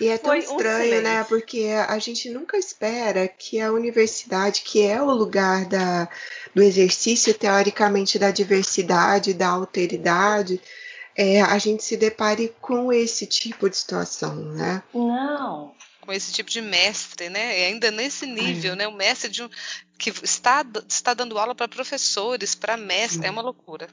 E 0.00 0.08
é 0.08 0.16
tão 0.18 0.30
Foi 0.30 0.38
um 0.38 0.42
estranho, 0.42 1.02
né? 1.02 1.10
silêncio. 1.10 1.24
Porque 1.28 1.66
a 1.88 1.98
gente 1.98 2.30
nunca 2.30 2.56
espera 2.56 3.28
que 3.28 3.60
a 3.60 3.72
universidade, 3.72 4.62
que 4.62 4.82
é 4.86 5.00
o 5.02 5.10
lugar 5.10 5.66
da, 5.66 6.08
do 6.54 6.62
exercício, 6.62 7.34
teoricamente, 7.34 8.18
da 8.18 8.30
diversidade, 8.30 9.34
da 9.34 9.48
alteridade, 9.48 10.60
é, 11.18 11.42
a 11.42 11.58
gente 11.58 11.82
se 11.82 11.96
depare 11.96 12.54
com 12.60 12.92
esse 12.92 13.26
tipo 13.26 13.68
de 13.68 13.76
situação, 13.76 14.34
né? 14.36 14.82
não. 14.94 15.74
Com 16.00 16.12
esse 16.14 16.32
tipo 16.32 16.48
de 16.48 16.62
mestre, 16.62 17.28
né? 17.28 17.60
E 17.60 17.64
ainda 17.66 17.90
nesse 17.90 18.24
nível, 18.24 18.72
É. 18.72 18.76
né? 18.76 18.88
O 18.88 18.92
mestre 18.94 19.28
de 19.28 19.42
um, 19.42 19.50
que 19.98 20.08
está, 20.22 20.64
está 20.88 21.12
dando 21.12 21.38
aula 21.38 21.54
para 21.54 21.68
professores, 21.68 22.54
para 22.54 22.78
mestre, 22.78 23.26
é 23.26 23.30
uma 23.30 23.42
loucura. 23.42 23.88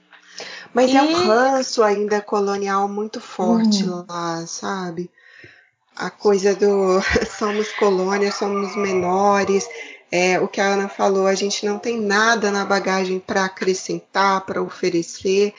Mas 0.73 0.93
é 0.95 1.01
um 1.01 1.11
E- 1.11 1.13
ranço 1.25 1.83
ainda 1.83 2.21
colonial 2.21 2.87
muito 2.87 3.19
forte 3.19 3.83
Hum. 3.83 4.05
lá, 4.07 4.45
sabe? 4.47 5.11
A 5.93 6.09
coisa 6.09 6.55
do 6.55 6.99
somos 7.37 7.69
colônia, 7.73 8.31
somos 8.31 8.75
menores. 8.77 9.67
É, 10.11 10.39
o 10.39 10.47
que 10.47 10.61
a 10.61 10.67
Ana 10.67 10.87
falou, 10.87 11.27
a 11.27 11.35
gente 11.35 11.65
não 11.65 11.77
tem 11.79 11.99
nada 11.99 12.49
na 12.51 12.63
bagagem 12.63 13.19
para 13.19 13.43
acrescentar, 13.43 14.45
para 14.45 14.61
oferecer. 14.61 15.53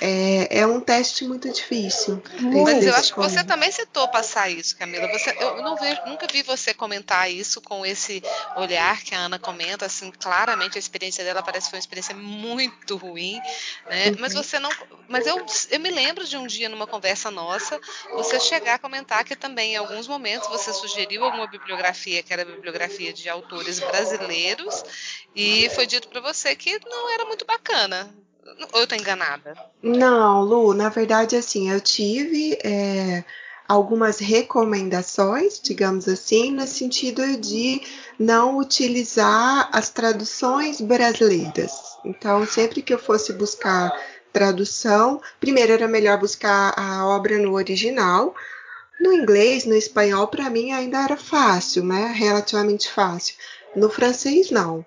É, 0.00 0.60
é 0.60 0.66
um 0.66 0.78
teste 0.78 1.24
muito 1.24 1.50
difícil. 1.50 2.22
Muito. 2.38 2.64
Mas 2.64 2.84
eu 2.84 2.94
acho 2.94 3.14
que 3.14 3.20
você 3.20 3.42
também 3.42 3.72
citou 3.72 4.06
passar 4.08 4.50
isso, 4.50 4.76
Camila. 4.76 5.08
Você, 5.08 5.34
eu 5.40 5.62
não 5.62 5.74
vejo, 5.76 6.00
nunca 6.06 6.26
vi 6.30 6.42
você 6.42 6.74
comentar 6.74 7.30
isso 7.30 7.62
com 7.62 7.84
esse 7.84 8.22
olhar 8.56 9.02
que 9.02 9.14
a 9.14 9.20
Ana 9.20 9.38
comenta, 9.38 9.86
assim, 9.86 10.10
claramente 10.10 10.76
a 10.76 10.78
experiência 10.78 11.24
dela 11.24 11.42
parece 11.42 11.66
que 11.66 11.70
foi 11.70 11.78
uma 11.78 11.80
experiência 11.80 12.14
muito 12.14 12.96
ruim, 12.96 13.40
né? 13.88 14.14
Mas 14.18 14.34
Uhum. 14.34 14.42
você 14.42 14.58
não, 14.58 14.70
mas 15.08 15.26
eu, 15.26 15.44
eu 15.70 15.80
me 15.80 15.90
lembro 15.90 16.26
de 16.26 16.36
um 16.36 16.46
dia 16.46 16.68
numa 16.68 16.86
conversa 16.86 17.30
nossa, 17.30 17.80
você 18.12 18.38
chegar 18.38 18.74
a 18.74 18.78
comentar 18.78 19.24
que 19.24 19.34
também 19.34 19.72
em 19.72 19.76
alguns 19.76 20.06
momentos 20.06 20.48
você 20.48 20.74
sugeriu 20.74 21.24
alguma 21.24 21.46
bibliografia 21.46 22.22
que 22.22 22.32
era 22.34 22.44
bibliografia 22.44 23.14
de 23.14 23.28
autores 23.30 23.80
brasileiros 23.80 24.84
e 25.34 25.70
foi 25.70 25.86
dito 25.86 26.08
para 26.08 26.20
você 26.20 26.54
que 26.54 26.78
não 26.84 27.10
era 27.14 27.24
muito 27.24 27.46
bacana. 27.46 28.14
Ou 28.72 28.80
eu 28.80 28.86
tô 28.86 28.94
enganada? 28.94 29.56
Não, 29.82 30.42
Lu, 30.42 30.74
na 30.74 30.88
verdade, 30.88 31.36
assim, 31.36 31.70
eu 31.70 31.80
tive 31.80 32.58
é, 32.64 33.24
algumas 33.68 34.18
recomendações, 34.18 35.60
digamos 35.60 36.08
assim, 36.08 36.52
no 36.52 36.66
sentido 36.66 37.36
de 37.36 37.80
não 38.18 38.58
utilizar 38.58 39.68
as 39.72 39.90
traduções 39.90 40.80
brasileiras. 40.80 41.98
Então, 42.04 42.46
sempre 42.46 42.82
que 42.82 42.94
eu 42.94 42.98
fosse 42.98 43.32
buscar 43.32 43.92
tradução, 44.32 45.20
primeiro 45.40 45.72
era 45.72 45.88
melhor 45.88 46.18
buscar 46.18 46.74
a 46.76 47.06
obra 47.06 47.38
no 47.38 47.54
original. 47.54 48.34
No 49.00 49.12
inglês, 49.12 49.64
no 49.64 49.74
espanhol, 49.74 50.26
para 50.28 50.48
mim 50.48 50.72
ainda 50.72 51.02
era 51.02 51.16
fácil, 51.16 51.84
né? 51.84 52.12
Relativamente 52.14 52.90
fácil. 52.90 53.34
No 53.74 53.90
francês, 53.90 54.50
não. 54.50 54.84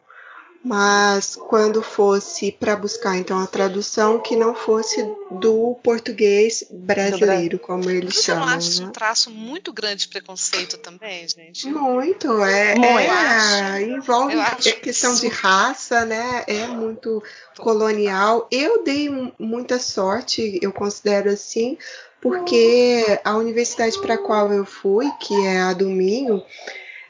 Mas 0.63 1.37
quando 1.37 1.81
fosse 1.81 2.51
para 2.51 2.75
buscar 2.75 3.15
então 3.17 3.39
a 3.39 3.47
tradução 3.47 4.19
que 4.19 4.35
não 4.35 4.53
fosse 4.53 5.01
do 5.31 5.75
português 5.81 6.65
brasileiro, 6.69 7.57
como 7.57 7.89
eles 7.89 8.15
Você 8.15 8.33
não 8.33 8.41
chamam, 8.41 8.57
acha 8.57 8.69
isso 8.69 8.83
um 8.83 8.87
né? 8.87 8.91
traço 8.91 9.31
muito 9.31 9.71
grande 9.71 10.01
de 10.01 10.09
preconceito 10.09 10.77
também, 10.77 11.25
gente? 11.29 11.65
Muito, 11.67 12.43
é, 12.43 12.75
Muito. 12.75 12.89
é, 12.89 13.81
envolve 13.83 14.35
questão 14.81 15.15
de 15.15 15.29
raça, 15.29 16.03
né? 16.03 16.43
É 16.45 16.67
muito 16.67 17.23
colonial. 17.57 18.47
Eu 18.51 18.83
dei 18.83 19.09
muita 19.39 19.79
sorte, 19.79 20.59
eu 20.61 20.73
considero 20.73 21.29
assim, 21.29 21.77
porque 22.21 23.19
a 23.23 23.37
universidade 23.37 23.97
para 24.01 24.15
a 24.15 24.17
qual 24.17 24.51
eu 24.51 24.65
fui, 24.65 25.09
que 25.21 25.33
é 25.45 25.61
a 25.61 25.73
do 25.73 25.87
Minho, 25.87 26.43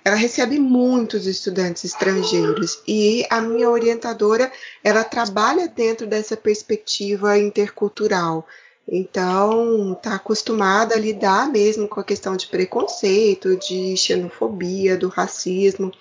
ela 0.03 0.15
recebe 0.15 0.59
muitos 0.59 1.27
estudantes 1.27 1.83
estrangeiros 1.83 2.81
e 2.87 3.25
a 3.29 3.41
minha 3.41 3.69
orientadora 3.69 4.51
ela 4.83 5.03
trabalha 5.03 5.67
dentro 5.67 6.07
dessa 6.07 6.37
perspectiva 6.37 7.37
intercultural. 7.37 8.47
Então, 8.91 9.93
está 9.93 10.15
acostumada 10.15 10.95
a 10.95 10.99
lidar 10.99 11.47
mesmo 11.47 11.87
com 11.87 11.99
a 11.99 12.03
questão 12.03 12.35
de 12.35 12.47
preconceito, 12.47 13.55
de 13.55 13.95
xenofobia, 13.95 14.97
do 14.97 15.09
racismo. 15.09 15.91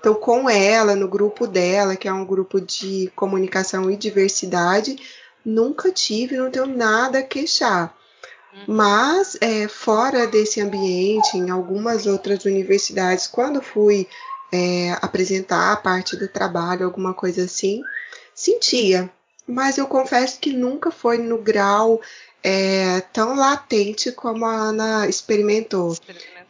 Então, 0.00 0.14
com 0.14 0.50
ela, 0.50 0.96
no 0.96 1.06
grupo 1.06 1.46
dela, 1.46 1.94
que 1.94 2.08
é 2.08 2.12
um 2.12 2.26
grupo 2.26 2.60
de 2.60 3.12
comunicação 3.14 3.88
e 3.88 3.96
diversidade, 3.96 4.96
nunca 5.44 5.92
tive, 5.92 6.36
não 6.36 6.50
tenho 6.50 6.66
nada 6.66 7.20
a 7.20 7.22
queixar. 7.22 7.96
Mas, 8.66 9.36
é, 9.40 9.66
fora 9.66 10.26
desse 10.26 10.60
ambiente, 10.60 11.36
em 11.36 11.50
algumas 11.50 12.06
outras 12.06 12.44
universidades, 12.44 13.26
quando 13.26 13.62
fui 13.62 14.06
é, 14.52 14.92
apresentar 15.00 15.72
a 15.72 15.76
parte 15.76 16.16
do 16.16 16.28
trabalho, 16.28 16.84
alguma 16.84 17.14
coisa 17.14 17.44
assim, 17.44 17.82
sentia. 18.34 19.10
Mas 19.46 19.78
eu 19.78 19.86
confesso 19.86 20.38
que 20.38 20.52
nunca 20.52 20.90
foi 20.90 21.18
no 21.18 21.38
grau 21.38 22.00
é, 22.42 23.00
tão 23.12 23.36
latente 23.36 24.10
como 24.10 24.44
a 24.44 24.52
Ana 24.52 25.08
experimentou. 25.08 25.96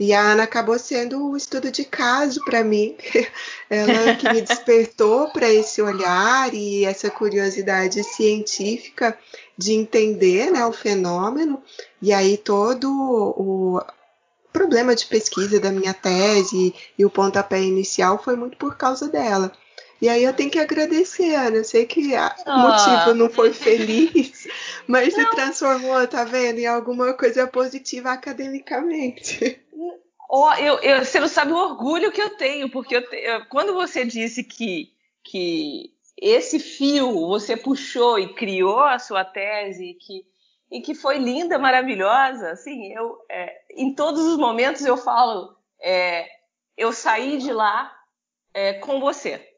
E 0.01 0.13
a 0.13 0.21
Ana 0.21 0.45
acabou 0.45 0.79
sendo 0.79 1.31
o 1.31 1.37
estudo 1.37 1.71
de 1.71 1.85
caso 1.85 2.43
para 2.45 2.65
mim. 2.65 2.97
Ela 3.69 4.17
que 4.17 4.33
me 4.33 4.41
despertou 4.41 5.31
para 5.31 5.49
esse 5.51 5.83
olhar 5.83 6.53
e 6.55 6.85
essa 6.85 7.11
curiosidade 7.11 8.03
científica 8.03 9.17
de 9.57 9.75
entender 9.75 10.51
né, 10.51 10.65
o 10.67 10.73
fenômeno. 10.73 11.63
E 12.01 12.13
aí 12.13 12.37
todo 12.39 12.91
o 12.91 13.81
problema 14.53 14.95
de 14.95 15.07
pesquisa 15.07 15.61
da 15.61 15.71
minha 15.71 15.95
tese 15.95 16.75
e 16.99 17.05
o 17.05 17.11
pontapé 17.11 17.63
inicial 17.63 18.23
foi 18.23 18.37
muito 18.37 18.57
por 18.57 18.77
causa 18.77 19.09
dela. 19.09 19.53
E 20.03 20.09
aí 20.09 20.25
eu 20.25 20.35
tenho 20.35 20.51
que 20.51 20.59
agradecer, 20.59 21.33
Ana. 21.37 21.59
Eu 21.59 21.65
sei 21.65 21.87
que 21.87 22.13
o 22.13 22.19
Ah. 22.19 22.59
motivo 22.59 23.15
não 23.15 23.31
foi 23.31 23.53
feliz, 23.53 24.49
mas 24.89 25.15
se 25.15 25.31
transformou, 25.31 26.05
tá 26.09 26.25
vendo, 26.25 26.59
em 26.59 26.67
alguma 26.67 27.15
coisa 27.15 27.47
positiva 27.47 28.11
academicamente. 28.11 29.61
Ó, 30.29 30.53
eu, 30.55 30.79
eu- 30.81 31.05
você 31.05 31.21
não 31.21 31.29
sabe 31.29 31.53
o 31.53 31.57
orgulho 31.57 32.11
que 32.11 32.21
eu 32.21 32.31
tenho, 32.37 32.69
porque 32.69 32.97
eu 32.97 33.09
te- 33.09 33.17
eu- 33.17 33.47
quando 33.47 33.75
você 33.75 34.05
disse 34.05 34.43
que, 34.43 34.93
que 35.23 35.93
esse 36.21 36.59
fio 36.59 37.13
você 37.29 37.57
puxou 37.57 38.19
e 38.19 38.35
criou 38.35 38.81
a 38.81 38.99
sua 38.99 39.25
tese 39.25 39.85
e 39.91 39.95
que, 39.95 40.27
e 40.71 40.81
que 40.81 40.95
foi 40.97 41.19
linda, 41.19 41.59
maravilhosa, 41.61 42.51
assim, 42.51 42.93
eu, 42.93 43.19
é, 43.31 43.53
em 43.71 43.95
todos 43.95 44.23
os 44.25 44.37
momentos 44.37 44.85
eu 44.85 44.97
falo, 44.97 45.55
é, 45.81 46.27
eu 46.77 46.93
saí 46.93 47.39
de 47.39 47.53
lá 47.53 47.93
é, 48.53 48.73
com 48.75 48.99
você. 48.99 49.49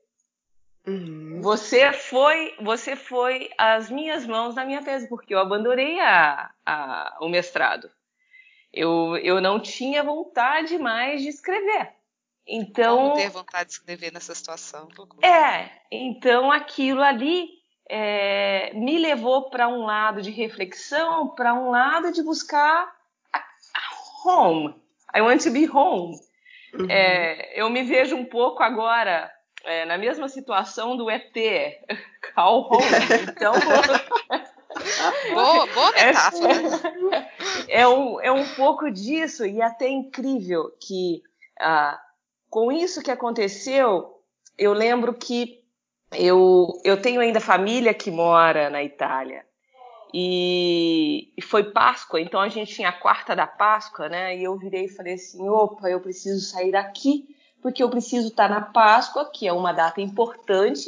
Uhum. 0.87 1.41
Você 1.41 1.93
foi, 1.93 2.55
você 2.61 2.95
foi 2.95 3.51
as 3.57 3.91
minhas 3.91 4.27
mãos 4.27 4.55
na 4.55 4.65
minha 4.65 4.83
tese, 4.83 5.09
porque 5.09 5.35
eu 5.35 5.39
abandonei 5.39 5.99
a, 6.01 6.51
a- 6.65 7.17
o 7.21 7.29
mestrado. 7.29 7.91
Eu, 8.73 9.17
eu 9.19 9.41
não 9.41 9.61
tinha 9.61 10.03
vontade 10.03 10.77
mais 10.79 11.23
de 11.23 11.29
escrever. 11.29 11.93
Então, 12.47 12.99
Como 12.99 13.15
ter 13.15 13.31
vontade 13.31 13.67
de 13.69 13.73
escrever 13.73 14.13
nessa 14.13 14.35
situação? 14.35 14.89
É, 15.23 15.71
então 15.91 16.53
aquilo 16.53 17.01
ali 17.03 17.49
é, 17.89 18.73
me 18.75 18.99
levou 18.99 19.49
para 19.49 19.69
um 19.69 19.85
lado 19.85 20.21
de 20.21 20.31
reflexão, 20.31 21.29
para 21.29 21.55
um 21.55 21.71
lado 21.71 22.13
de 22.13 22.23
buscar 22.23 22.95
a, 23.33 23.39
a 23.39 24.29
home. 24.29 24.75
I 25.15 25.23
want 25.23 25.43
to 25.45 25.51
be 25.51 25.67
home. 25.67 26.19
Uhum. 26.75 26.91
É, 26.91 27.59
eu 27.59 27.71
me 27.71 27.83
vejo 27.85 28.17
um 28.17 28.25
pouco 28.25 28.63
agora 28.63 29.31
é, 29.65 29.85
na 29.85 29.99
mesma 29.99 30.29
situação 30.29 30.97
do 30.97 31.11
ET, 31.11 31.35
Call 32.35 32.69
Home. 32.71 32.85
Então, 33.29 33.55
Boa, 35.33 35.67
boa 35.67 35.93
metáfora. 35.93 36.53
é, 37.69 37.87
um, 37.87 38.21
é 38.21 38.33
um 38.33 38.45
pouco 38.55 38.91
disso, 38.91 39.47
e 39.47 39.63
até 39.63 39.89
incrível 39.89 40.75
que 40.81 41.23
ah, 41.61 42.01
com 42.51 42.71
isso 42.71 43.03
que 43.03 43.11
aconteceu, 43.11 44.21
eu 44.59 44.73
lembro 44.73 45.15
que 45.15 45.63
eu, 46.13 46.69
eu 46.85 47.01
tenho 47.01 47.21
ainda 47.21 47.41
família 47.41 47.95
que 47.95 48.11
mora 48.11 48.71
na 48.71 48.83
Itália. 48.83 49.45
E, 50.13 51.33
e 51.37 51.43
foi 51.43 51.65
Páscoa, 51.65 52.21
então 52.21 52.41
a 52.41 52.49
gente 52.49 52.73
tinha 52.73 52.91
a 52.91 53.01
quarta 53.01 53.35
da 53.35 53.49
Páscoa, 53.49 54.09
né? 54.09 54.37
E 54.39 54.45
eu 54.45 54.57
virei 54.57 54.85
e 54.85 54.89
falei 54.89 55.15
assim: 55.15 55.49
opa, 55.49 55.91
eu 55.91 56.01
preciso 56.01 56.41
sair 56.41 56.71
daqui, 56.71 57.34
porque 57.65 57.83
eu 57.83 57.89
preciso 57.89 58.29
estar 58.29 58.47
na 58.51 58.61
Páscoa, 58.61 59.31
que 59.33 59.49
é 59.49 59.53
uma 59.53 59.73
data 59.73 59.99
importante 59.99 60.85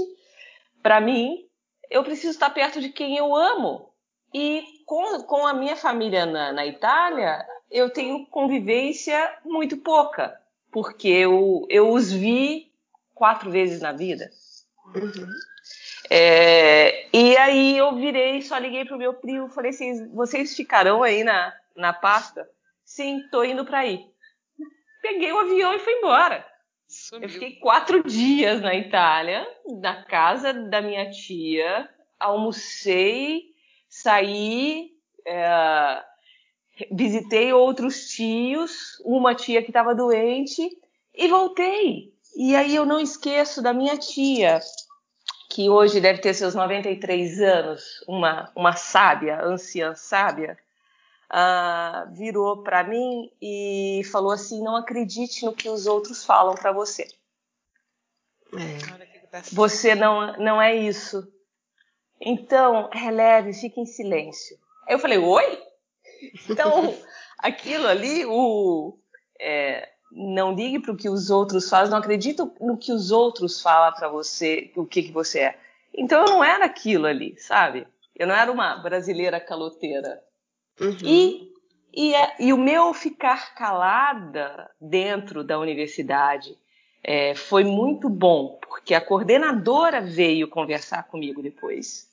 para 0.82 1.00
mim, 1.00 1.48
eu 1.88 2.04
preciso 2.04 2.32
estar 2.32 2.50
perto 2.50 2.82
de 2.82 2.90
quem 2.90 3.16
eu 3.16 3.34
amo. 3.34 3.90
E 4.34 4.62
com, 4.84 5.22
com 5.22 5.46
a 5.46 5.54
minha 5.54 5.74
família 5.74 6.26
na, 6.26 6.52
na 6.52 6.66
Itália, 6.66 7.42
eu 7.70 7.88
tenho 7.88 8.26
convivência 8.26 9.38
muito 9.42 9.78
pouca, 9.78 10.38
porque 10.70 11.08
eu, 11.08 11.66
eu 11.70 11.90
os 11.90 12.12
vi 12.12 12.70
quatro 13.14 13.50
vezes 13.50 13.80
na 13.80 13.92
vida. 13.92 14.30
Uhum. 14.94 15.32
É, 16.10 17.08
e 17.10 17.38
aí 17.38 17.78
eu 17.78 17.94
virei, 17.94 18.42
só 18.42 18.58
liguei 18.58 18.84
pro 18.84 18.98
meu 18.98 19.14
primo, 19.14 19.48
falei 19.48 19.70
assim, 19.70 20.12
vocês 20.12 20.54
ficarão 20.54 21.02
aí 21.02 21.24
na, 21.24 21.54
na 21.74 21.94
pasta? 21.94 22.46
Sim, 22.84 23.26
tô 23.30 23.42
indo 23.42 23.64
para 23.64 23.78
aí. 23.78 24.10
Peguei 25.00 25.32
o 25.32 25.38
avião 25.38 25.72
e 25.72 25.78
fui 25.78 25.94
embora. 25.94 26.44
Sumiu. 26.88 27.24
Eu 27.24 27.28
fiquei 27.28 27.56
quatro 27.56 28.02
dias 28.02 28.60
na 28.60 28.74
Itália, 28.74 29.46
na 29.80 30.04
casa 30.04 30.52
da 30.52 30.80
minha 30.80 31.10
tia, 31.10 31.88
almocei, 32.18 33.54
saí, 33.88 34.90
é, 35.26 36.02
visitei 36.92 37.52
outros 37.52 38.08
tios, 38.08 39.00
uma 39.04 39.34
tia 39.34 39.62
que 39.62 39.70
estava 39.70 39.94
doente 39.94 40.62
e 41.14 41.28
voltei. 41.28 42.14
E 42.36 42.54
aí 42.54 42.74
eu 42.74 42.84
não 42.84 43.00
esqueço 43.00 43.62
da 43.62 43.72
minha 43.72 43.96
tia, 43.96 44.60
que 45.50 45.70
hoje 45.70 46.00
deve 46.00 46.20
ter 46.20 46.34
seus 46.34 46.54
93 46.54 47.40
anos, 47.40 48.04
uma, 48.06 48.52
uma 48.54 48.74
sábia, 48.74 49.42
anciã 49.42 49.94
sábia, 49.94 50.58
uh, 51.32 52.12
virou 52.14 52.62
para 52.62 52.84
mim 52.84 53.30
e 53.40 54.02
falou 54.10 54.32
assim: 54.32 54.62
não 54.62 54.76
acredite 54.76 55.44
no 55.44 55.52
que 55.52 55.68
os 55.68 55.86
outros 55.86 56.24
falam 56.24 56.54
para 56.54 56.72
você. 56.72 57.06
É. 58.54 59.40
Você 59.52 59.94
não, 59.94 60.36
não 60.38 60.60
é 60.62 60.74
isso. 60.74 61.26
Então, 62.20 62.88
releve, 62.92 63.52
fique 63.52 63.80
em 63.80 63.86
silêncio. 63.86 64.58
Aí 64.86 64.94
eu 64.94 64.98
falei: 64.98 65.18
oi? 65.18 65.62
Então, 66.48 66.96
aquilo 67.38 67.86
ali, 67.86 68.24
o. 68.24 68.98
É, 69.38 69.90
não 70.10 70.54
ligue 70.54 70.80
para 70.80 70.92
o 70.92 70.96
que 70.96 71.10
os 71.10 71.30
outros 71.30 71.68
fazem, 71.68 71.90
não 71.90 71.98
acredite 71.98 72.40
no 72.60 72.76
que 72.78 72.90
os 72.90 73.10
outros 73.10 73.60
falam 73.60 73.92
para 73.92 74.08
você, 74.08 74.72
o 74.74 74.86
que, 74.86 75.02
que 75.02 75.12
você 75.12 75.40
é. 75.40 75.58
Então 75.92 76.24
eu 76.24 76.26
não 76.26 76.44
era 76.44 76.64
aquilo 76.64 77.06
ali, 77.06 77.36
sabe? 77.38 77.86
Eu 78.14 78.26
não 78.26 78.34
era 78.34 78.50
uma 78.50 78.76
brasileira 78.76 79.38
caloteira. 79.38 80.22
Uhum. 80.80 80.96
E, 81.02 81.52
e, 81.92 82.14
é, 82.14 82.36
e, 82.38 82.52
o 82.52 82.58
meu 82.58 82.92
ficar 82.92 83.54
calada 83.54 84.70
dentro 84.80 85.42
da 85.42 85.58
universidade 85.58 86.56
é, 87.02 87.34
foi 87.34 87.64
muito 87.64 88.08
bom, 88.08 88.58
porque 88.68 88.94
a 88.94 89.00
coordenadora 89.00 90.00
veio 90.00 90.48
conversar 90.48 91.04
comigo 91.04 91.42
depois. 91.42 92.10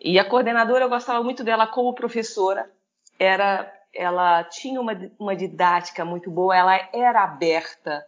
E 0.00 0.18
a 0.18 0.24
coordenadora, 0.24 0.84
eu 0.84 0.88
gostava 0.88 1.22
muito 1.22 1.42
dela 1.42 1.66
como 1.66 1.94
professora. 1.94 2.70
Era, 3.18 3.72
ela 3.94 4.44
tinha 4.44 4.80
uma, 4.80 4.92
uma 5.18 5.34
didática 5.34 6.04
muito 6.04 6.30
boa, 6.30 6.56
ela 6.56 6.88
era 6.92 7.22
aberta 7.22 8.04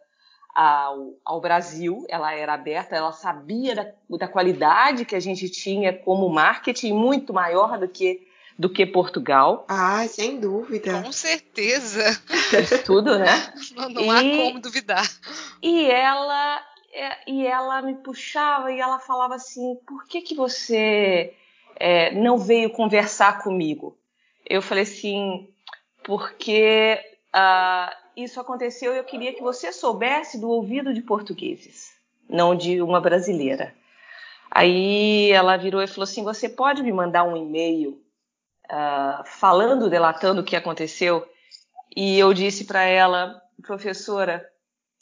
ao, 0.54 1.14
ao, 1.24 1.40
Brasil, 1.40 2.04
ela 2.08 2.34
era 2.34 2.54
aberta, 2.54 2.96
ela 2.96 3.12
sabia 3.12 3.74
da, 3.74 3.92
da, 4.18 4.28
qualidade 4.28 5.04
que 5.04 5.14
a 5.14 5.20
gente 5.20 5.48
tinha 5.48 5.92
como 5.92 6.28
marketing 6.28 6.92
muito 6.92 7.32
maior 7.32 7.78
do 7.78 7.88
que 7.88 8.27
do 8.58 8.68
que 8.68 8.84
Portugal. 8.84 9.64
Ah, 9.68 10.04
sem 10.08 10.40
dúvida. 10.40 11.00
Com 11.02 11.12
certeza. 11.12 12.20
Tudo, 12.84 13.18
né? 13.18 13.52
Não, 13.76 13.88
não 13.88 14.10
há 14.10 14.20
como 14.20 14.58
duvidar. 14.58 15.08
E 15.62 15.86
ela, 15.86 16.60
é, 16.92 17.30
e 17.30 17.46
ela 17.46 17.80
me 17.80 17.94
puxava 17.94 18.72
e 18.72 18.80
ela 18.80 18.98
falava 18.98 19.36
assim: 19.36 19.76
por 19.86 20.06
que, 20.06 20.20
que 20.20 20.34
você 20.34 21.32
é, 21.76 22.12
não 22.14 22.36
veio 22.38 22.70
conversar 22.70 23.42
comigo? 23.42 23.96
Eu 24.44 24.60
falei 24.60 24.82
assim: 24.82 25.48
porque 26.02 26.98
uh, 27.34 27.94
isso 28.16 28.40
aconteceu 28.40 28.92
e 28.94 28.98
eu 28.98 29.04
queria 29.04 29.32
que 29.32 29.42
você 29.42 29.72
soubesse 29.72 30.40
do 30.40 30.48
ouvido 30.48 30.92
de 30.92 31.02
portugueses, 31.02 31.92
não 32.28 32.56
de 32.56 32.82
uma 32.82 33.00
brasileira. 33.00 33.72
Aí 34.50 35.30
ela 35.30 35.56
virou 35.56 35.80
e 35.80 35.86
falou 35.86 36.04
assim: 36.04 36.24
Você 36.24 36.48
pode 36.48 36.82
me 36.82 36.92
mandar 36.92 37.22
um 37.22 37.36
e-mail 37.36 38.02
uh, 38.70 39.24
falando, 39.24 39.90
delatando 39.90 40.40
o 40.40 40.44
que 40.44 40.56
aconteceu. 40.56 41.26
E 41.94 42.18
eu 42.18 42.32
disse 42.32 42.64
para 42.64 42.82
ela, 42.82 43.42
professora, 43.62 44.48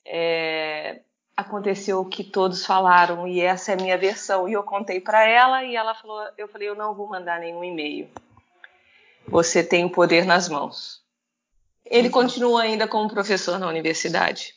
é, 0.05 1.01
aconteceu 1.37 2.01
o 2.01 2.09
que 2.09 2.25
todos 2.25 2.65
falaram 2.65 3.29
e 3.29 3.41
essa 3.41 3.73
é 3.73 3.75
a 3.75 3.83
minha 3.83 3.99
versão. 3.99 4.49
E 4.49 4.53
eu 4.53 4.63
contei 4.63 5.01
para 5.01 5.27
ela 5.27 5.65
e 5.65 5.77
ela 5.77 5.95
falou, 5.95 6.27
eu 6.39 6.49
falei, 6.49 6.69
eu 6.69 6.75
não 6.75 6.95
vou 6.95 7.09
mandar 7.09 7.41
nenhum 7.41 7.63
e-mail. 7.63 8.09
Você 9.29 9.63
tem 9.63 9.85
o 9.85 9.91
poder 9.91 10.25
nas 10.25 10.49
mãos. 10.49 11.03
Ele 11.85 12.09
continua 12.09 12.63
ainda 12.63 12.89
como 12.89 13.11
professor 13.11 13.59
na 13.59 13.69
universidade. 13.69 14.55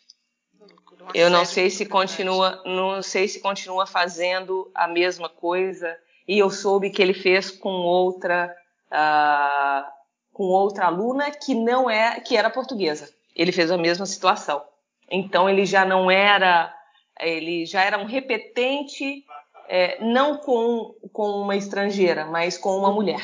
Eu 1.13 1.29
não 1.29 1.43
sei 1.43 1.69
se 1.69 1.85
continua, 1.85 2.61
não 2.65 3.01
sei 3.01 3.27
se 3.27 3.39
continua 3.39 3.85
fazendo 3.87 4.69
a 4.73 4.87
mesma 4.87 5.27
coisa. 5.27 5.97
E 6.27 6.37
eu 6.37 6.49
soube 6.51 6.91
que 6.91 7.01
ele 7.01 7.13
fez 7.13 7.49
com 7.49 7.69
outra 7.69 8.55
uh, 8.91 9.85
com 10.33 10.43
outra 10.43 10.85
aluna 10.85 11.31
que 11.31 11.53
não 11.53 11.89
é 11.89 12.19
que 12.19 12.35
era 12.35 12.49
portuguesa. 12.49 13.09
Ele 13.35 13.51
fez 13.51 13.71
a 13.71 13.77
mesma 13.77 14.05
situação. 14.05 14.63
Então 15.09 15.49
ele 15.49 15.65
já 15.65 15.85
não 15.85 16.09
era 16.09 16.73
ele 17.19 17.65
já 17.65 17.83
era 17.83 17.97
um 17.97 18.05
repetente 18.05 19.25
é, 19.67 20.03
não 20.03 20.37
com, 20.37 20.95
com 21.13 21.29
uma 21.41 21.55
estrangeira, 21.55 22.25
mas 22.25 22.57
com 22.57 22.75
uma 22.77 22.91
mulher. 22.91 23.21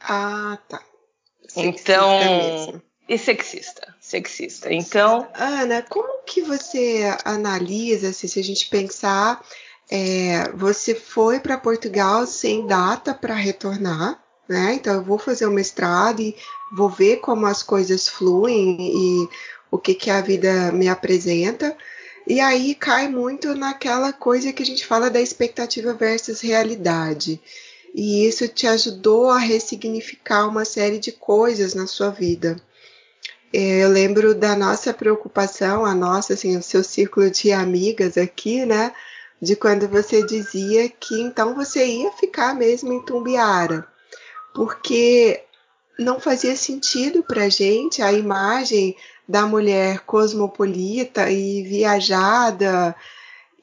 Ah, 0.00 0.58
tá. 0.68 0.82
Sexista 1.46 1.92
então 1.92 2.18
mesmo. 2.18 2.82
e 3.08 3.18
sexista, 3.18 3.94
sexista. 4.00 4.72
Então, 4.72 5.28
Ana, 5.34 5.82
como 5.82 6.24
que 6.24 6.42
você 6.42 7.16
analisa 7.24 8.12
se, 8.12 8.28
se 8.28 8.40
a 8.40 8.42
gente 8.42 8.68
pensar 8.68 9.44
é, 9.90 10.50
você 10.52 10.94
foi 10.94 11.40
para 11.40 11.58
Portugal 11.58 12.26
sem 12.26 12.66
data 12.66 13.12
para 13.12 13.34
retornar, 13.34 14.22
né? 14.50 14.74
Então 14.74 14.94
eu 14.94 15.02
vou 15.02 15.16
fazer 15.16 15.46
o 15.46 15.50
mestrado 15.52 16.20
e 16.20 16.34
vou 16.72 16.88
ver 16.88 17.18
como 17.18 17.46
as 17.46 17.62
coisas 17.62 18.08
fluem 18.08 18.76
e 18.80 19.28
o 19.70 19.78
que, 19.78 19.94
que 19.94 20.10
a 20.10 20.20
vida 20.20 20.72
me 20.72 20.88
apresenta. 20.88 21.76
E 22.26 22.40
aí 22.40 22.74
cai 22.74 23.08
muito 23.08 23.54
naquela 23.54 24.12
coisa 24.12 24.52
que 24.52 24.62
a 24.62 24.66
gente 24.66 24.84
fala 24.84 25.08
da 25.08 25.20
expectativa 25.20 25.94
versus 25.94 26.40
realidade. 26.40 27.40
E 27.94 28.26
isso 28.26 28.48
te 28.48 28.66
ajudou 28.66 29.30
a 29.30 29.38
ressignificar 29.38 30.48
uma 30.48 30.64
série 30.64 30.98
de 30.98 31.12
coisas 31.12 31.72
na 31.72 31.86
sua 31.86 32.10
vida. 32.10 32.56
É, 33.52 33.84
eu 33.84 33.88
lembro 33.88 34.34
da 34.34 34.56
nossa 34.56 34.92
preocupação, 34.92 35.84
a 35.84 35.94
nossa, 35.94 36.34
assim, 36.34 36.56
o 36.56 36.62
seu 36.62 36.82
círculo 36.82 37.30
de 37.30 37.52
amigas 37.52 38.18
aqui, 38.18 38.66
né? 38.66 38.92
De 39.40 39.54
quando 39.54 39.88
você 39.88 40.24
dizia 40.26 40.88
que 40.88 41.20
então 41.20 41.54
você 41.54 41.86
ia 41.86 42.10
ficar 42.12 42.52
mesmo 42.54 42.92
em 42.92 43.00
Tumbiara 43.00 43.88
porque 44.54 45.42
não 45.98 46.18
fazia 46.18 46.56
sentido 46.56 47.22
para 47.22 47.48
gente 47.48 48.02
a 48.02 48.12
imagem 48.12 48.96
da 49.28 49.46
mulher 49.46 50.00
cosmopolita 50.00 51.30
e 51.30 51.62
viajada 51.62 52.96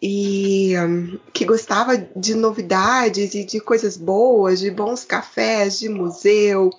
e 0.01 0.73
um, 0.77 1.19
que 1.33 1.43
gostava 1.43 1.97
de 1.97 2.35
novidades 2.35 3.33
e 3.33 3.43
de 3.43 3.59
coisas 3.59 3.97
boas, 3.97 4.59
de 4.59 4.69
bons 4.69 5.03
cafés, 5.03 5.79
de 5.79 5.89
museu, 5.89 6.69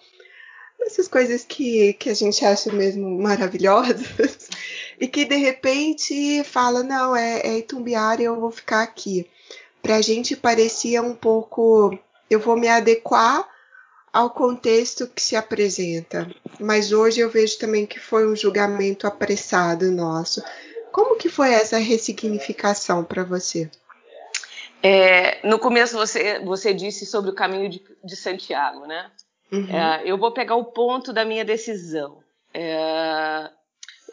essas 0.81 1.09
coisas 1.09 1.45
que, 1.45 1.93
que 1.95 2.09
a 2.09 2.15
gente 2.15 2.45
acha 2.45 2.73
mesmo 2.73 3.21
maravilhosas 3.21 4.49
e 4.99 5.07
que 5.07 5.25
de 5.25 5.37
repente 5.37 6.43
fala 6.45 6.83
não 6.83 7.15
é, 7.15 7.41
é 7.41 7.59
Itumbiara 7.59 8.23
eu 8.23 8.41
vou 8.41 8.51
ficar 8.51 8.83
aqui. 8.83 9.29
Para 9.83 9.97
a 9.97 10.03
gente 10.03 10.37
parecia 10.37 11.03
um 11.03 11.15
pouco 11.15 11.99
eu 12.31 12.41
vou 12.41 12.57
me 12.57 12.69
adequar 12.69 13.47
ao 14.19 14.31
contexto 14.31 15.07
que 15.07 15.23
se 15.23 15.37
apresenta. 15.37 16.29
Mas 16.59 16.91
hoje 16.91 17.21
eu 17.21 17.31
vejo 17.31 17.57
também 17.57 17.87
que 17.87 18.01
foi 18.01 18.27
um 18.27 18.35
julgamento 18.35 19.07
apressado 19.07 19.93
nosso. 19.93 20.43
Como 20.91 21.17
que 21.17 21.29
foi 21.29 21.53
essa 21.53 21.79
ressignificação 21.79 23.05
para 23.05 23.23
você? 23.23 23.71
É, 24.83 25.47
no 25.47 25.57
começo 25.57 25.97
você, 25.97 26.41
você 26.41 26.75
disse 26.75 27.07
sobre 27.07 27.31
o 27.31 27.35
caminho 27.35 27.69
de, 27.69 27.81
de 28.03 28.17
Santiago, 28.17 28.87
né? 28.87 29.09
Uhum. 29.53 29.71
É, 29.71 30.03
eu 30.05 30.19
vou 30.19 30.33
pegar 30.33 30.57
o 30.57 30.65
ponto 30.65 31.13
da 31.13 31.25
minha 31.25 31.45
decisão. 31.45 32.19
É, 32.53 33.49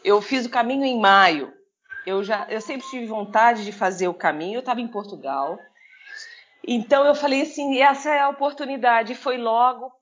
eu 0.04 0.22
fiz 0.22 0.46
o 0.46 0.50
caminho 0.50 0.84
em 0.84 1.00
maio. 1.00 1.52
Eu 2.06 2.22
já, 2.22 2.46
eu 2.48 2.60
sempre 2.60 2.86
tive 2.88 3.06
vontade 3.06 3.64
de 3.64 3.72
fazer 3.72 4.06
o 4.06 4.14
caminho. 4.14 4.58
Eu 4.58 4.60
estava 4.60 4.80
em 4.80 4.86
Portugal 4.86 5.58
então 6.66 7.04
eu 7.04 7.14
falei 7.14 7.42
assim, 7.42 7.80
essa 7.80 8.10
é 8.10 8.20
a 8.20 8.28
oportunidade. 8.28 9.14
Foi 9.14 9.38
logo 9.38 9.92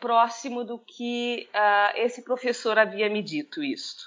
próximo 0.00 0.64
do 0.64 0.78
que 0.78 1.48
uh, 1.54 1.96
esse 1.96 2.22
professor 2.22 2.78
havia 2.78 3.08
me 3.08 3.22
dito 3.22 3.62
isto. 3.62 4.04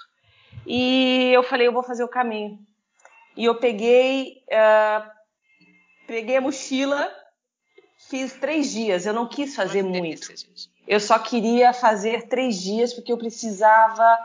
E 0.66 1.30
eu 1.32 1.42
falei, 1.42 1.66
eu 1.66 1.72
vou 1.72 1.82
fazer 1.82 2.04
o 2.04 2.08
caminho. 2.08 2.58
E 3.36 3.44
eu 3.44 3.56
peguei, 3.56 4.42
uh, 4.48 5.10
peguei 6.06 6.36
a 6.36 6.40
mochila, 6.40 7.12
fiz 8.08 8.32
três 8.34 8.70
dias. 8.70 9.06
Eu 9.06 9.12
não 9.12 9.28
quis 9.28 9.54
fazer 9.54 9.82
muito. 9.82 10.28
Eu 10.86 11.00
só 11.00 11.18
queria 11.18 11.72
fazer 11.72 12.28
três 12.28 12.60
dias 12.60 12.92
porque 12.92 13.12
eu 13.12 13.18
precisava 13.18 14.18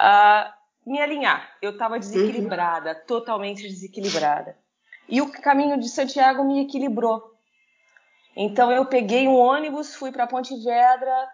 uh, 0.00 0.90
me 0.90 1.00
alinhar. 1.00 1.56
Eu 1.62 1.70
estava 1.70 1.98
desequilibrada, 1.98 2.90
uhum. 2.90 3.06
totalmente 3.06 3.62
desequilibrada. 3.62 4.56
E 5.08 5.20
o 5.20 5.30
caminho 5.30 5.78
de 5.78 5.88
Santiago 5.88 6.44
me 6.44 6.62
equilibrou. 6.62 7.36
Então 8.42 8.72
eu 8.72 8.86
peguei 8.86 9.28
um 9.28 9.36
ônibus, 9.36 9.94
fui 9.94 10.10
para 10.10 10.26
Ponte 10.26 10.56
Vedra 10.64 11.28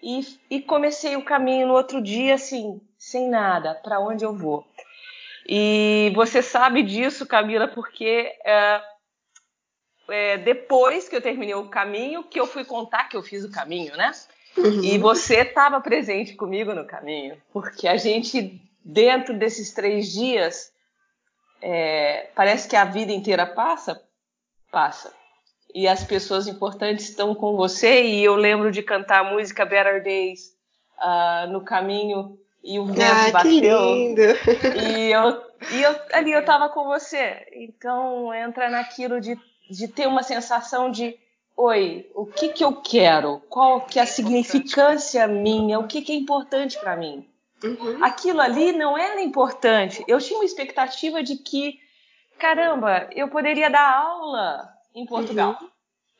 e, 0.00 0.20
e, 0.48 0.62
comecei 0.62 1.16
o 1.16 1.24
caminho 1.24 1.66
no 1.66 1.74
outro 1.74 2.00
dia, 2.00 2.36
assim, 2.36 2.80
sem 2.96 3.28
nada, 3.28 3.74
para 3.74 3.98
onde 3.98 4.24
eu 4.24 4.32
vou. 4.32 4.64
E 5.48 6.12
você 6.14 6.40
sabe 6.40 6.84
disso, 6.84 7.26
Camila, 7.26 7.66
porque 7.66 8.32
é, 8.44 8.80
é, 10.08 10.38
depois 10.38 11.08
que 11.08 11.16
eu 11.16 11.20
terminei 11.20 11.56
o 11.56 11.68
caminho, 11.68 12.22
que 12.22 12.38
eu 12.38 12.46
fui 12.46 12.64
contar 12.64 13.08
que 13.08 13.16
eu 13.16 13.24
fiz 13.24 13.44
o 13.44 13.50
caminho, 13.50 13.96
né? 13.96 14.12
Uhum. 14.56 14.84
E 14.84 14.98
você 14.98 15.40
estava 15.40 15.80
presente 15.80 16.36
comigo 16.36 16.72
no 16.72 16.86
caminho, 16.86 17.42
porque 17.52 17.88
a 17.88 17.96
gente, 17.96 18.62
dentro 18.84 19.36
desses 19.36 19.74
três 19.74 20.12
dias, 20.12 20.72
é, 21.60 22.30
parece 22.36 22.68
que 22.68 22.76
a 22.76 22.84
vida 22.84 23.10
inteira 23.10 23.44
passa, 23.46 24.00
passa. 24.70 25.12
E 25.76 25.86
as 25.86 26.02
pessoas 26.02 26.46
importantes 26.46 27.10
estão 27.10 27.34
com 27.34 27.54
você. 27.54 28.02
E 28.02 28.24
eu 28.24 28.34
lembro 28.34 28.72
de 28.72 28.82
cantar 28.82 29.20
a 29.20 29.30
música 29.30 29.62
Better 29.66 30.02
Days 30.02 30.56
uh, 30.96 31.52
no 31.52 31.60
caminho 31.60 32.38
e 32.64 32.78
o 32.78 32.86
vento 32.86 33.02
ah, 33.02 33.30
bateu. 33.30 33.78
E 33.84 35.12
eu, 35.12 35.42
e 35.72 35.82
eu 35.82 35.94
ali 36.14 36.32
eu 36.32 36.40
estava 36.40 36.70
com 36.70 36.84
você. 36.84 37.46
Então 37.52 38.32
entra 38.32 38.70
naquilo 38.70 39.20
de, 39.20 39.38
de 39.68 39.86
ter 39.86 40.08
uma 40.08 40.22
sensação 40.22 40.90
de 40.90 41.14
oi, 41.54 42.10
o 42.14 42.24
que 42.24 42.48
que 42.48 42.64
eu 42.64 42.80
quero? 42.80 43.42
Qual 43.50 43.82
que 43.82 43.98
é 43.98 44.02
a 44.02 44.06
significância 44.06 45.28
minha? 45.28 45.78
O 45.78 45.86
que 45.86 46.00
que 46.00 46.12
é 46.12 46.14
importante 46.14 46.80
para 46.80 46.96
mim? 46.96 47.28
Uhum. 47.62 48.02
Aquilo 48.02 48.40
ali 48.40 48.72
não 48.72 48.96
era 48.96 49.20
importante. 49.20 50.02
Eu 50.08 50.20
tinha 50.20 50.38
uma 50.38 50.44
expectativa 50.46 51.22
de 51.22 51.36
que, 51.36 51.78
caramba, 52.38 53.10
eu 53.12 53.28
poderia 53.28 53.68
dar 53.68 53.94
aula 53.94 54.74
em 54.96 55.04
Portugal. 55.04 55.58
Uhum. 55.60 55.68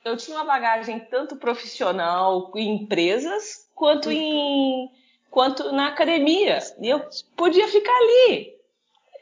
Eu 0.04 0.16
tinha 0.16 0.36
uma 0.36 0.44
bagagem 0.44 1.00
tanto 1.00 1.34
profissional 1.34 2.52
em 2.54 2.76
empresas 2.76 3.68
quanto 3.74 4.10
em 4.12 4.88
quanto 5.30 5.72
na 5.72 5.88
academia. 5.88 6.58
E 6.80 6.88
eu 6.88 7.00
podia 7.34 7.66
ficar 7.66 7.96
ali. 7.96 8.54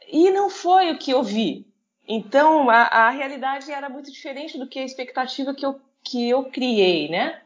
E 0.07 0.29
não 0.29 0.49
foi 0.49 0.91
o 0.91 0.99
que 0.99 1.11
eu 1.11 1.23
vi. 1.23 1.65
Então 2.07 2.69
a, 2.69 2.83
a 2.83 3.09
realidade 3.09 3.71
era 3.71 3.89
muito 3.89 4.11
diferente 4.11 4.59
do 4.59 4.67
que 4.67 4.77
a 4.77 4.85
expectativa 4.85 5.55
que 5.55 5.65
eu, 5.65 5.81
que 6.03 6.29
eu 6.29 6.43
criei, 6.51 7.09
né? 7.09 7.41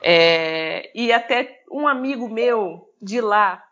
É, 0.00 0.90
e 0.94 1.10
até 1.12 1.64
um 1.70 1.88
amigo 1.88 2.28
meu 2.28 2.88
de 3.02 3.20
lá 3.20 3.66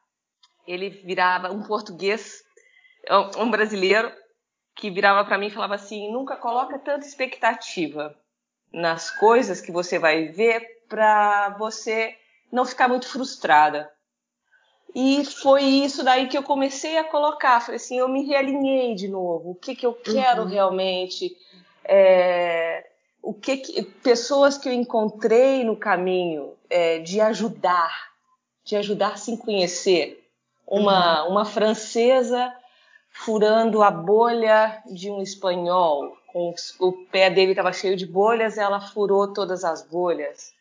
ele 0.67 0.88
virava 0.88 1.53
um 1.53 1.62
português, 1.62 2.43
um 3.37 3.51
brasileiro, 3.51 4.11
que 4.75 4.91
virava 4.91 5.25
para 5.25 5.39
mim 5.39 5.47
e 5.47 5.51
falava 5.51 5.75
assim: 5.75 6.11
nunca 6.13 6.37
coloca 6.37 6.79
tanta 6.79 7.07
expectativa 7.07 8.17
nas 8.73 9.11
coisas 9.11 9.61
que 9.61 9.71
você 9.71 9.99
vai 9.99 10.29
ver 10.29 10.83
para 10.89 11.51
você 11.59 12.17
não 12.51 12.65
ficar 12.65 12.89
muito 12.89 13.09
frustrada. 13.09 13.91
E 14.95 15.25
foi 15.25 15.63
isso 15.63 16.05
daí 16.05 16.29
que 16.29 16.37
eu 16.37 16.43
comecei 16.43 16.99
a 16.99 17.05
colocar. 17.05 17.61
Falei 17.61 17.77
assim, 17.77 17.99
eu 17.99 18.09
me 18.09 18.27
realinhei 18.27 18.95
de 18.95 19.09
novo. 19.09 19.53
O 19.53 19.55
que, 19.55 19.75
que 19.75 19.87
eu 19.87 19.95
quero 19.95 20.43
uhum. 20.43 20.49
realmente? 20.49 21.35
É, 21.85 22.87
o 23.23 23.33
que, 23.33 23.57
que, 23.57 23.83
pessoas 23.83 24.59
que 24.59 24.69
eu 24.69 24.73
encontrei 24.73 25.65
no 25.65 25.77
caminho 25.77 26.55
é, 26.69 26.99
de 26.99 27.21
ajudar, 27.21 28.11
de 28.65 28.77
ajudar 28.77 29.17
sem 29.17 29.37
conhecer 29.37 30.23
uma, 30.67 31.25
uma 31.25 31.45
francesa 31.45 32.55
furando 33.12 33.83
a 33.83 33.90
bolha 33.90 34.83
de 34.87 35.11
um 35.11 35.22
espanhol. 35.22 36.16
Com 36.27 36.55
o 36.81 36.92
pé 36.92 37.29
dele 37.29 37.53
estava 37.53 37.72
cheio 37.72 37.96
de 37.96 38.07
bolhas, 38.07 38.57
ela 38.57 38.81
furou 38.81 39.33
todas 39.33 39.64
as 39.64 39.83
bolhas. 39.83 40.53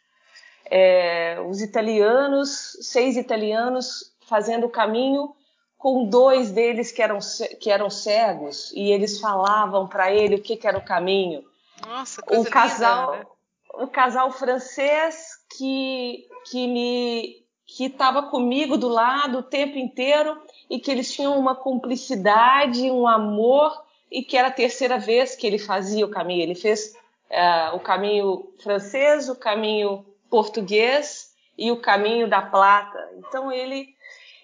É, 0.65 1.37
os 1.49 1.61
italianos, 1.61 2.77
seis 2.81 3.17
italianos 3.17 4.13
fazendo 4.27 4.67
o 4.67 4.69
caminho 4.69 5.33
com 5.77 6.05
dois 6.05 6.51
deles 6.51 6.91
que 6.91 7.01
eram, 7.01 7.17
que 7.59 7.71
eram 7.71 7.89
cegos 7.89 8.71
e 8.73 8.91
eles 8.91 9.19
falavam 9.19 9.87
para 9.87 10.13
ele 10.13 10.35
o 10.35 10.41
que, 10.41 10.55
que, 10.55 10.67
era 10.67 10.77
o 10.77 10.85
caminho. 10.85 11.43
Nossa, 11.85 12.21
coisa 12.21 12.41
o 12.41 12.51
casal, 12.51 13.11
linda, 13.13 13.23
né? 13.23 13.29
o 13.73 13.87
casal 13.87 14.31
francês 14.31 15.39
que 15.57 16.27
que 16.49 16.67
me 16.67 17.41
que 17.65 17.85
estava 17.85 18.23
comigo 18.23 18.77
do 18.77 18.87
lado 18.87 19.39
o 19.39 19.43
tempo 19.43 19.77
inteiro 19.77 20.39
e 20.71 20.79
que 20.79 20.89
eles 20.89 21.13
tinham 21.13 21.37
uma 21.37 21.53
cumplicidade, 21.53 22.89
um 22.89 23.05
amor 23.05 23.83
e 24.09 24.23
que 24.23 24.37
era 24.37 24.47
a 24.47 24.51
terceira 24.51 24.97
vez 24.97 25.35
que 25.35 25.45
ele 25.45 25.59
fazia 25.59 26.05
o 26.05 26.09
caminho. 26.09 26.41
Ele 26.41 26.55
fez 26.55 26.95
uh, 27.29 27.75
o 27.75 27.79
caminho 27.81 28.53
francês, 28.63 29.27
o 29.27 29.35
caminho 29.35 30.05
português 30.29 31.33
e 31.57 31.69
o 31.73 31.81
caminho 31.81 32.29
da 32.29 32.41
plata. 32.41 33.11
Então 33.17 33.51
ele, 33.51 33.93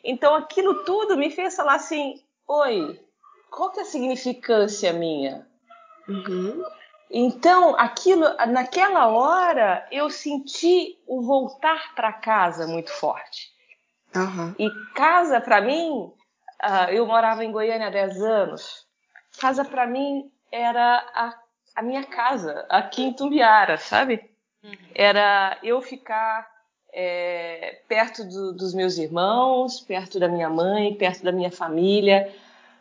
então 0.03 0.35
aquilo 0.35 0.83
tudo 0.83 1.15
me 1.15 1.31
fez 1.31 1.55
falar 1.55 1.75
assim, 1.75 2.21
oi, 2.45 2.99
qual 3.49 3.71
que 3.71 3.79
é 3.79 3.83
a 3.83 3.85
significância 3.85 4.91
minha? 4.91 5.47
Uhum. 6.09 6.61
Então, 7.09 7.73
aquilo, 7.79 8.25
naquela 8.49 9.07
hora, 9.07 9.87
eu 9.89 10.09
senti 10.09 10.99
o 11.07 11.21
voltar 11.21 11.95
para 11.95 12.11
casa 12.11 12.67
muito 12.67 12.91
forte. 12.91 13.47
Uhum. 14.13 14.53
E 14.59 14.69
casa, 14.93 15.39
para 15.39 15.61
mim, 15.61 16.11
uh, 16.63 16.91
eu 16.91 17.05
morava 17.05 17.43
em 17.43 17.51
Goiânia 17.51 17.87
há 17.87 17.91
10 17.91 18.21
anos. 18.21 18.85
Casa, 19.39 19.63
para 19.63 19.85
mim, 19.87 20.31
era 20.51 20.97
a, 21.13 21.33
a, 21.75 21.81
minha 21.81 22.03
casa, 22.03 22.65
aqui 22.69 23.03
em 23.03 23.13
Tumbiara, 23.13 23.77
sabe? 23.77 24.29
Uhum. 24.63 24.75
Era 24.95 25.57
eu 25.61 25.81
ficar 25.81 26.47
é, 26.93 27.81
perto 27.87 28.23
do, 28.23 28.53
dos 28.53 28.73
meus 28.73 28.97
irmãos, 28.97 29.79
perto 29.81 30.19
da 30.19 30.27
minha 30.27 30.49
mãe, 30.49 30.95
perto 30.95 31.23
da 31.23 31.31
minha 31.31 31.51
família, 31.51 32.33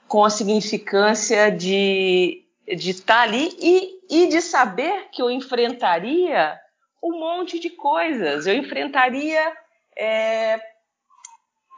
com 0.09 0.25
a 0.25 0.31
significância 0.31 1.51
de 1.51 2.47
de 2.75 2.91
estar 2.91 3.21
ali 3.21 3.57
e, 3.61 4.01
e 4.11 4.27
de 4.27 4.41
saber 4.41 5.09
que 5.13 5.23
eu 5.23 5.31
enfrentaria 5.31 6.59
um 7.03 7.19
monte 7.19 7.61
de 7.61 7.71
coisas. 7.71 8.47
Eu 8.47 8.57
enfrentaria 8.57 9.53
é, 9.97 10.59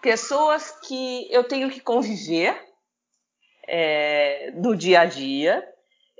pessoas 0.00 0.70
que 0.86 1.26
eu 1.32 1.44
tenho 1.44 1.70
que 1.70 1.80
conviver 1.80 2.56
é, 3.66 4.52
no 4.54 4.74
dia 4.74 5.00
a 5.00 5.04
dia, 5.04 5.66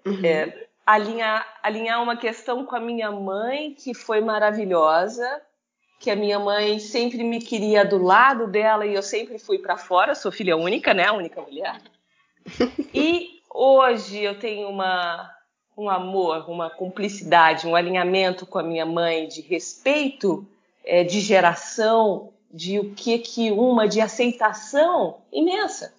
uhum. 0.07 0.25
é, 0.25 0.67
alinhar, 0.85 1.59
alinhar 1.63 2.03
uma 2.03 2.17
questão 2.17 2.65
com 2.65 2.77
a 2.77 2.81
minha 2.81 3.11
mãe, 3.11 3.75
que 3.75 3.95
foi 3.95 4.21
maravilhosa, 4.21 5.43
que 5.99 6.11
a 6.11 6.17
minha 6.17 6.39
mãe 6.39 6.79
sempre 6.79 7.25
me 7.25 7.41
queria 7.41 7.85
do 7.85 7.99
lado 7.99 8.47
dela 8.47 8.87
e 8.87 8.95
eu 8.95 9.03
sempre 9.03 9.39
fui 9.39 9.59
para 9.59 9.77
fora, 9.77 10.15
sou 10.15 10.31
filha 10.31 10.57
única, 10.57 10.95
né, 10.95 11.07
a 11.07 11.13
única 11.13 11.41
mulher. 11.41 11.81
E 12.95 13.39
Hoje 13.61 14.23
eu 14.23 14.39
tenho 14.39 14.69
uma, 14.69 15.35
um 15.77 15.91
amor, 15.91 16.49
uma 16.49 16.71
cumplicidade, 16.71 17.67
um 17.67 17.75
alinhamento 17.75 18.47
com 18.47 18.59
a 18.59 18.63
minha 18.63 18.87
mãe 18.87 19.27
de 19.27 19.41
respeito, 19.41 20.47
é, 20.85 21.03
de 21.03 21.21
geração, 21.21 22.33
de 22.51 22.79
o 22.79 22.95
que 22.95 23.19
que 23.19 23.51
uma 23.51 23.87
de 23.87 24.01
aceitação 24.01 25.19
imensa. 25.33 25.95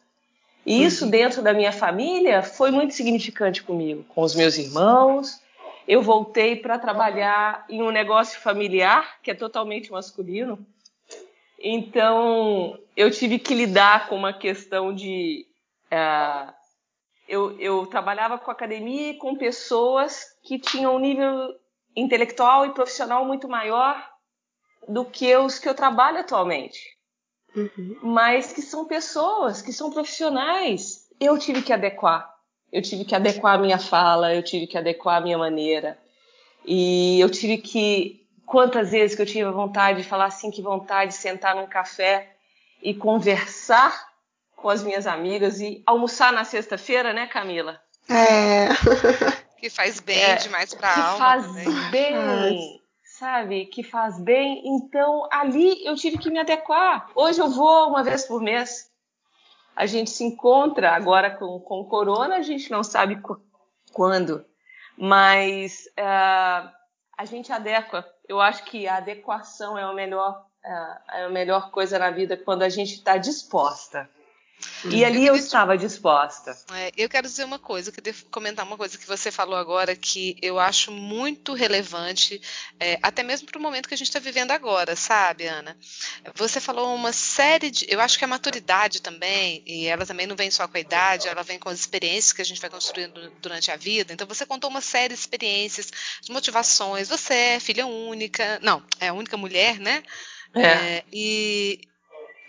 E 0.65 0.83
isso 0.83 1.05
uhum. 1.05 1.11
dentro 1.11 1.41
da 1.41 1.53
minha 1.53 1.71
família 1.71 2.43
foi 2.43 2.71
muito 2.71 2.93
significante 2.93 3.63
comigo, 3.63 4.03
com 4.09 4.21
os 4.21 4.35
meus 4.35 4.57
irmãos. 4.57 5.41
Eu 5.87 6.01
voltei 6.01 6.55
para 6.55 6.77
trabalhar 6.77 7.65
em 7.69 7.81
um 7.81 7.91
negócio 7.91 8.39
familiar 8.39 9.19
que 9.23 9.31
é 9.31 9.33
totalmente 9.33 9.91
masculino. 9.91 10.59
Então 11.59 12.77
eu 12.95 13.09
tive 13.11 13.39
que 13.39 13.53
lidar 13.53 14.07
com 14.07 14.15
uma 14.15 14.33
questão 14.33 14.93
de 14.93 15.45
uh, 15.91 16.53
eu, 17.27 17.59
eu 17.59 17.85
trabalhava 17.85 18.37
com 18.39 18.49
academia 18.49 19.11
e 19.11 19.17
com 19.17 19.35
pessoas 19.35 20.35
que 20.43 20.57
tinham 20.57 20.95
um 20.95 20.99
nível 20.99 21.55
intelectual 21.95 22.65
e 22.65 22.73
profissional 22.73 23.23
muito 23.23 23.47
maior 23.47 24.03
do 24.87 25.05
que 25.05 25.35
os 25.35 25.59
que 25.59 25.67
eu 25.67 25.73
trabalho 25.73 26.19
atualmente. 26.19 26.97
Uhum. 27.55 27.97
Mas 28.01 28.53
que 28.53 28.61
são 28.61 28.85
pessoas, 28.85 29.61
que 29.61 29.73
são 29.73 29.91
profissionais. 29.91 31.07
Eu 31.19 31.37
tive 31.37 31.61
que 31.61 31.73
adequar. 31.73 32.33
Eu 32.71 32.81
tive 32.81 33.03
que 33.03 33.15
adequar 33.15 33.55
a 33.55 33.57
minha 33.57 33.79
fala, 33.79 34.33
eu 34.33 34.43
tive 34.43 34.67
que 34.67 34.77
adequar 34.77 35.17
a 35.17 35.21
minha 35.21 35.37
maneira. 35.37 35.97
E 36.65 37.19
eu 37.19 37.29
tive 37.29 37.57
que. 37.57 38.27
Quantas 38.45 38.89
vezes 38.89 39.15
que 39.15 39.21
eu 39.21 39.27
tive 39.27 39.43
a 39.43 39.51
vontade 39.51 40.01
de 40.01 40.07
falar 40.07 40.25
assim, 40.25 40.49
que 40.49 40.59
vontade 40.59 41.11
de 41.11 41.17
sentar 41.17 41.55
num 41.55 41.67
café 41.67 42.35
e 42.81 42.95
conversar 42.95 44.09
com 44.55 44.69
as 44.69 44.81
minhas 44.81 45.05
amigas 45.05 45.61
e 45.61 45.83
almoçar 45.85 46.33
na 46.33 46.43
sexta-feira, 46.43 47.13
né, 47.13 47.27
Camila? 47.27 47.79
É. 48.09 48.69
Que 49.59 49.69
faz 49.69 49.99
bem 49.99 50.17
é, 50.17 50.35
demais 50.35 50.73
para 50.73 50.89
a 50.89 51.07
alma. 51.09 51.13
Que 51.13 51.19
faz 51.19 51.45
também. 51.45 51.91
bem, 51.91 52.78
sabe? 53.19 53.65
Que 53.65 53.83
faz 53.83 54.17
bem. 54.17 54.61
Então, 54.65 55.27
ali 55.29 55.85
eu 55.85 55.95
tive 55.95 56.17
que 56.17 56.29
me 56.31 56.39
adequar. 56.39 57.11
Hoje 57.13 57.41
eu 57.41 57.49
vou 57.49 57.89
uma 57.89 58.01
vez 58.01 58.25
por 58.25 58.41
mês. 58.41 58.89
A 59.75 59.85
gente 59.85 60.09
se 60.09 60.23
encontra 60.23 60.91
agora 60.91 61.29
com, 61.29 61.59
com 61.59 61.83
corona, 61.83 62.37
a 62.37 62.41
gente 62.41 62.71
não 62.71 62.83
sabe 62.83 63.21
quando, 63.93 64.45
mas 64.97 65.85
uh, 65.97 66.69
a 67.17 67.25
gente 67.25 67.51
adequa. 67.51 68.05
Eu 68.27 68.39
acho 68.39 68.63
que 68.63 68.87
a 68.87 68.97
adequação 68.97 69.77
é 69.77 69.83
a 69.83 69.93
melhor, 69.93 70.45
uh, 70.65 71.13
é 71.13 71.23
a 71.25 71.29
melhor 71.29 71.71
coisa 71.71 71.99
na 71.99 72.11
vida 72.11 72.35
quando 72.37 72.63
a 72.63 72.69
gente 72.69 72.95
está 72.95 73.17
disposta. 73.17 74.09
E 74.85 75.03
ali 75.03 75.25
eu, 75.25 75.35
eu 75.35 75.35
estava 75.35 75.77
disposta. 75.77 76.57
É, 76.73 76.91
eu 76.95 77.09
quero 77.09 77.27
dizer 77.27 77.43
uma 77.43 77.59
coisa, 77.59 77.89
eu 77.89 77.93
queria 77.93 78.13
comentar 78.31 78.65
uma 78.65 78.77
coisa 78.77 78.97
que 78.97 79.05
você 79.05 79.31
falou 79.31 79.55
agora 79.55 79.95
que 79.95 80.37
eu 80.41 80.59
acho 80.59 80.91
muito 80.91 81.53
relevante, 81.53 82.41
é, 82.79 82.97
até 83.01 83.23
mesmo 83.23 83.47
para 83.47 83.59
o 83.59 83.61
momento 83.61 83.87
que 83.87 83.93
a 83.93 83.97
gente 83.97 84.07
está 84.07 84.19
vivendo 84.19 84.51
agora, 84.51 84.95
sabe, 84.95 85.47
Ana? 85.47 85.77
Você 86.35 86.59
falou 86.59 86.93
uma 86.95 87.11
série 87.11 87.71
de. 87.71 87.85
Eu 87.89 87.99
acho 87.99 88.17
que 88.17 88.23
a 88.23 88.27
maturidade 88.27 89.01
também, 89.01 89.63
e 89.65 89.85
ela 89.85 90.05
também 90.05 90.27
não 90.27 90.35
vem 90.35 90.49
só 90.49 90.67
com 90.67 90.77
a 90.77 90.81
idade, 90.81 91.27
ela 91.27 91.43
vem 91.43 91.59
com 91.59 91.69
as 91.69 91.79
experiências 91.79 92.33
que 92.33 92.41
a 92.41 92.45
gente 92.45 92.61
vai 92.61 92.69
construindo 92.69 93.31
durante 93.41 93.71
a 93.71 93.75
vida. 93.75 94.13
Então 94.13 94.27
você 94.27 94.45
contou 94.45 94.69
uma 94.69 94.81
série 94.81 95.13
de 95.13 95.19
experiências, 95.19 95.91
de 96.21 96.31
motivações. 96.31 97.09
Você 97.09 97.33
é 97.33 97.59
filha 97.59 97.85
única, 97.85 98.59
não, 98.61 98.83
é 98.99 99.09
a 99.09 99.13
única 99.13 99.37
mulher, 99.37 99.79
né? 99.79 100.03
É. 100.53 100.61
É, 100.61 101.03
e 101.11 101.81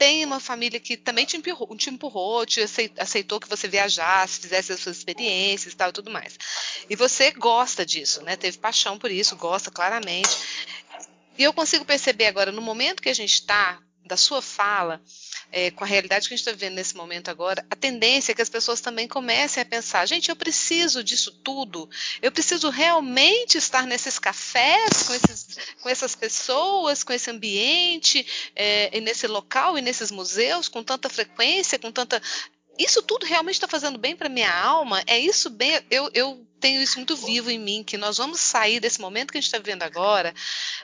tem 0.01 0.25
uma 0.25 0.41
família 0.41 0.81
que 0.81 0.97
também 0.97 1.27
te 1.27 1.37
empurrou, 1.37 1.77
te, 1.77 1.91
empurrou, 1.91 2.47
te 2.47 2.63
aceitou 2.97 3.39
que 3.39 3.47
você 3.47 3.69
viajasse, 3.69 4.41
fizesse 4.41 4.73
as 4.73 4.81
suas 4.81 4.97
experiências 4.97 5.75
e 5.75 5.77
tal, 5.77 5.93
tudo 5.93 6.11
mais. 6.11 6.39
E 6.89 6.97
você 6.97 7.31
gosta 7.33 7.85
disso, 7.85 8.23
né? 8.23 8.35
Teve 8.35 8.57
paixão 8.57 8.99
por 8.99 9.11
isso, 9.11 9.37
gosta 9.37 9.71
claramente. 9.71 10.31
E 11.37 11.43
eu 11.43 11.53
consigo 11.53 11.85
perceber 11.85 12.29
agora, 12.29 12.51
no 12.51 12.63
momento 12.63 13.03
que 13.03 13.11
a 13.11 13.15
gente 13.15 13.35
está, 13.35 13.79
da 14.03 14.17
sua 14.17 14.41
fala, 14.41 15.03
é, 15.53 15.71
com 15.71 15.85
a 15.85 15.87
realidade 15.87 16.29
que 16.29 16.35
a 16.35 16.37
gente 16.37 16.47
está 16.47 16.53
vivendo 16.53 16.75
nesse 16.75 16.97
momento 16.97 17.31
agora, 17.31 17.65
a 17.71 17.77
tendência 17.77 18.33
é 18.33 18.35
que 18.35 18.43
as 18.43 18.49
pessoas 18.49 18.81
também 18.81 19.09
comecem 19.09 19.63
a 19.63 19.67
pensar: 19.67 20.07
gente, 20.07 20.29
eu 20.29 20.37
preciso 20.37 21.03
disso 21.03 21.33
tudo, 21.43 21.89
eu 22.23 22.31
preciso 22.31 22.69
realmente 22.71 23.59
estar 23.59 23.87
nesses 23.87 24.19
cafés, 24.19 25.03
com, 25.05 25.15
esses, 25.15 25.47
com 25.83 25.89
essas 25.89 26.15
pessoas, 26.15 27.03
com 27.03 27.13
esse 27.13 27.31
ambiente, 27.31 28.27
é, 28.55 28.97
e 28.97 29.01
nesse 29.01 29.27
local 29.27 29.79
e 29.79 29.83
nesses 29.83 30.11
museus, 30.11 30.69
com 30.69 30.83
tanta 30.83 31.09
frequência, 31.09 31.79
com 31.79 31.91
tanta. 31.91 32.23
Isso 32.79 33.03
tudo 33.03 33.27
realmente 33.27 33.57
está 33.57 33.69
fazendo 33.69 33.99
bem 33.99 34.17
para 34.17 34.29
minha 34.29 34.53
alma? 34.53 35.03
É 35.07 35.19
isso 35.19 35.51
bem? 35.51 35.81
Eu, 35.91 36.11
eu 36.15 36.47
tenho 36.61 36.83
isso 36.83 36.97
muito 36.97 37.17
vivo 37.17 37.51
em 37.51 37.59
mim, 37.59 37.83
que 37.83 37.97
nós 37.97 38.19
vamos 38.19 38.41
sair 38.41 38.79
desse 38.81 39.01
momento 39.01 39.33
que 39.33 39.39
a 39.39 39.41
gente 39.41 39.49
está 39.49 39.59
vivendo 39.59 39.83
agora 39.83 40.35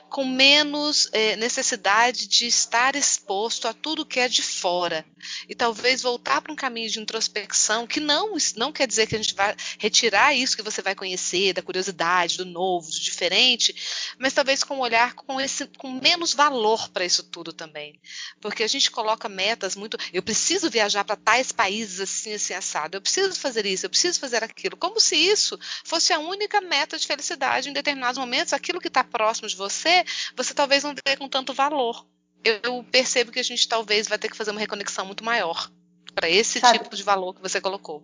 com 0.09 0.25
menos 0.25 1.09
é, 1.11 1.35
necessidade 1.35 2.27
de 2.27 2.47
estar 2.47 2.95
exposto 2.95 3.67
a 3.67 3.73
tudo 3.73 4.05
que 4.05 4.19
é 4.19 4.27
de 4.27 4.41
fora. 4.41 5.05
E 5.47 5.55
talvez 5.55 6.01
voltar 6.01 6.41
para 6.41 6.51
um 6.51 6.55
caminho 6.55 6.89
de 6.89 6.99
introspecção, 6.99 7.85
que 7.85 7.99
não, 7.99 8.35
não 8.55 8.71
quer 8.71 8.87
dizer 8.87 9.07
que 9.07 9.15
a 9.15 9.21
gente 9.21 9.33
vai 9.33 9.55
retirar 9.77 10.33
isso 10.33 10.55
que 10.55 10.63
você 10.63 10.81
vai 10.81 10.95
conhecer, 10.95 11.53
da 11.53 11.61
curiosidade, 11.61 12.37
do 12.37 12.45
novo, 12.45 12.89
do 12.89 12.99
diferente, 12.99 14.15
mas 14.17 14.33
talvez 14.33 14.63
com 14.63 14.77
um 14.77 14.79
olhar 14.79 15.13
com, 15.13 15.39
esse, 15.39 15.67
com 15.77 15.91
menos 15.91 16.33
valor 16.33 16.89
para 16.89 17.05
isso 17.05 17.23
tudo 17.23 17.51
também. 17.51 17.99
Porque 18.39 18.63
a 18.63 18.67
gente 18.67 18.89
coloca 18.89 19.27
metas 19.27 19.75
muito. 19.75 19.97
Eu 20.13 20.23
preciso 20.23 20.69
viajar 20.69 21.03
para 21.03 21.15
tais 21.15 21.51
países 21.51 21.99
assim, 21.99 22.33
assim, 22.33 22.53
assado. 22.53 22.97
Eu 22.97 23.01
preciso 23.01 23.37
fazer 23.39 23.65
isso, 23.65 23.85
eu 23.85 23.89
preciso 23.89 24.19
fazer 24.19 24.43
aquilo. 24.43 24.77
Como 24.77 24.99
se 24.99 25.15
isso 25.15 25.59
fosse 25.83 26.13
a 26.13 26.19
única 26.19 26.61
meta 26.61 26.97
de 26.97 27.07
felicidade 27.07 27.69
em 27.69 27.73
determinados 27.73 28.17
momentos, 28.17 28.53
aquilo 28.53 28.79
que 28.79 28.87
está 28.87 29.03
próximo 29.03 29.47
de 29.47 29.55
você, 29.55 30.03
você 30.35 30.53
talvez 30.53 30.83
não 30.83 30.93
dê 30.93 31.17
com 31.17 31.27
tanto 31.27 31.53
valor. 31.53 32.05
Eu, 32.43 32.59
eu 32.63 32.83
percebo 32.91 33.31
que 33.31 33.39
a 33.39 33.43
gente 33.43 33.67
talvez 33.67 34.07
vai 34.07 34.17
ter 34.17 34.29
que 34.29 34.37
fazer 34.37 34.51
uma 34.51 34.59
reconexão 34.59 35.05
muito 35.05 35.23
maior 35.23 35.69
para 36.13 36.29
esse 36.29 36.59
Sabe, 36.59 36.79
tipo 36.79 36.95
de 36.95 37.03
valor 37.03 37.33
que 37.33 37.41
você 37.41 37.61
colocou. 37.61 38.03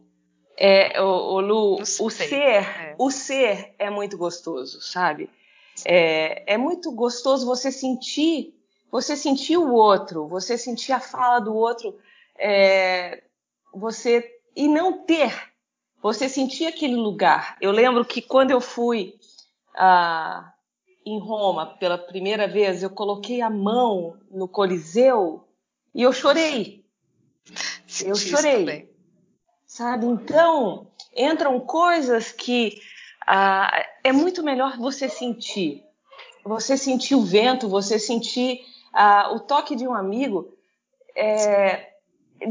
É, 0.58 1.02
o, 1.02 1.06
o 1.06 1.42
Lu, 1.42 1.82
o 1.82 2.10
ser, 2.10 2.34
é. 2.34 2.96
o 2.98 3.10
ser 3.10 3.74
é 3.80 3.90
muito 3.90 4.18
gostoso, 4.18 4.82
sabe? 4.82 5.30
É, 5.84 6.54
é 6.54 6.58
muito 6.58 6.92
gostoso 6.92 7.46
você 7.46 7.72
sentir, 7.72 8.54
você 8.92 9.16
sentir 9.16 9.58
o 9.58 9.74
outro, 9.74 10.28
você 10.28 10.58
sentir 10.58 10.92
a 10.92 11.00
fala 11.00 11.40
do 11.40 11.56
outro, 11.56 11.98
é, 12.38 13.24
você 13.74 14.30
e 14.56 14.68
não 14.68 15.04
ter 15.06 15.53
você 16.04 16.28
sentia 16.28 16.68
aquele 16.68 16.98
lugar. 16.98 17.56
Eu 17.62 17.72
lembro 17.72 18.04
que 18.04 18.22
quando 18.22 18.52
eu 18.52 18.60
fui 18.60 19.18
ah, 19.74 20.54
em 21.06 21.18
Roma 21.18 21.78
pela 21.78 21.98
primeira 21.98 22.46
vez, 22.46 22.84
eu 22.84 22.90
coloquei 22.90 23.42
a 23.42 23.50
mão 23.50 24.18
no 24.30 24.46
Coliseu 24.46 25.48
e 25.96 26.04
eu 26.04 26.12
chorei. 26.12 26.84
eu 28.06 28.16
chorei. 28.16 28.94
Sabe? 29.66 30.06
Então, 30.06 30.88
entram 31.16 31.58
coisas 31.62 32.34
que 32.34 32.82
ah, 33.26 33.72
é 34.04 34.12
muito 34.12 34.44
melhor 34.44 34.78
você 34.78 35.08
sentir. 35.08 35.86
Você 36.44 36.76
sentir 36.76 37.16
o 37.16 37.24
vento, 37.24 37.70
você 37.70 37.98
sentir 37.98 38.60
ah, 38.92 39.32
o 39.34 39.40
toque 39.40 39.74
de 39.74 39.88
um 39.88 39.94
amigo, 39.94 40.54
é, 41.16 41.94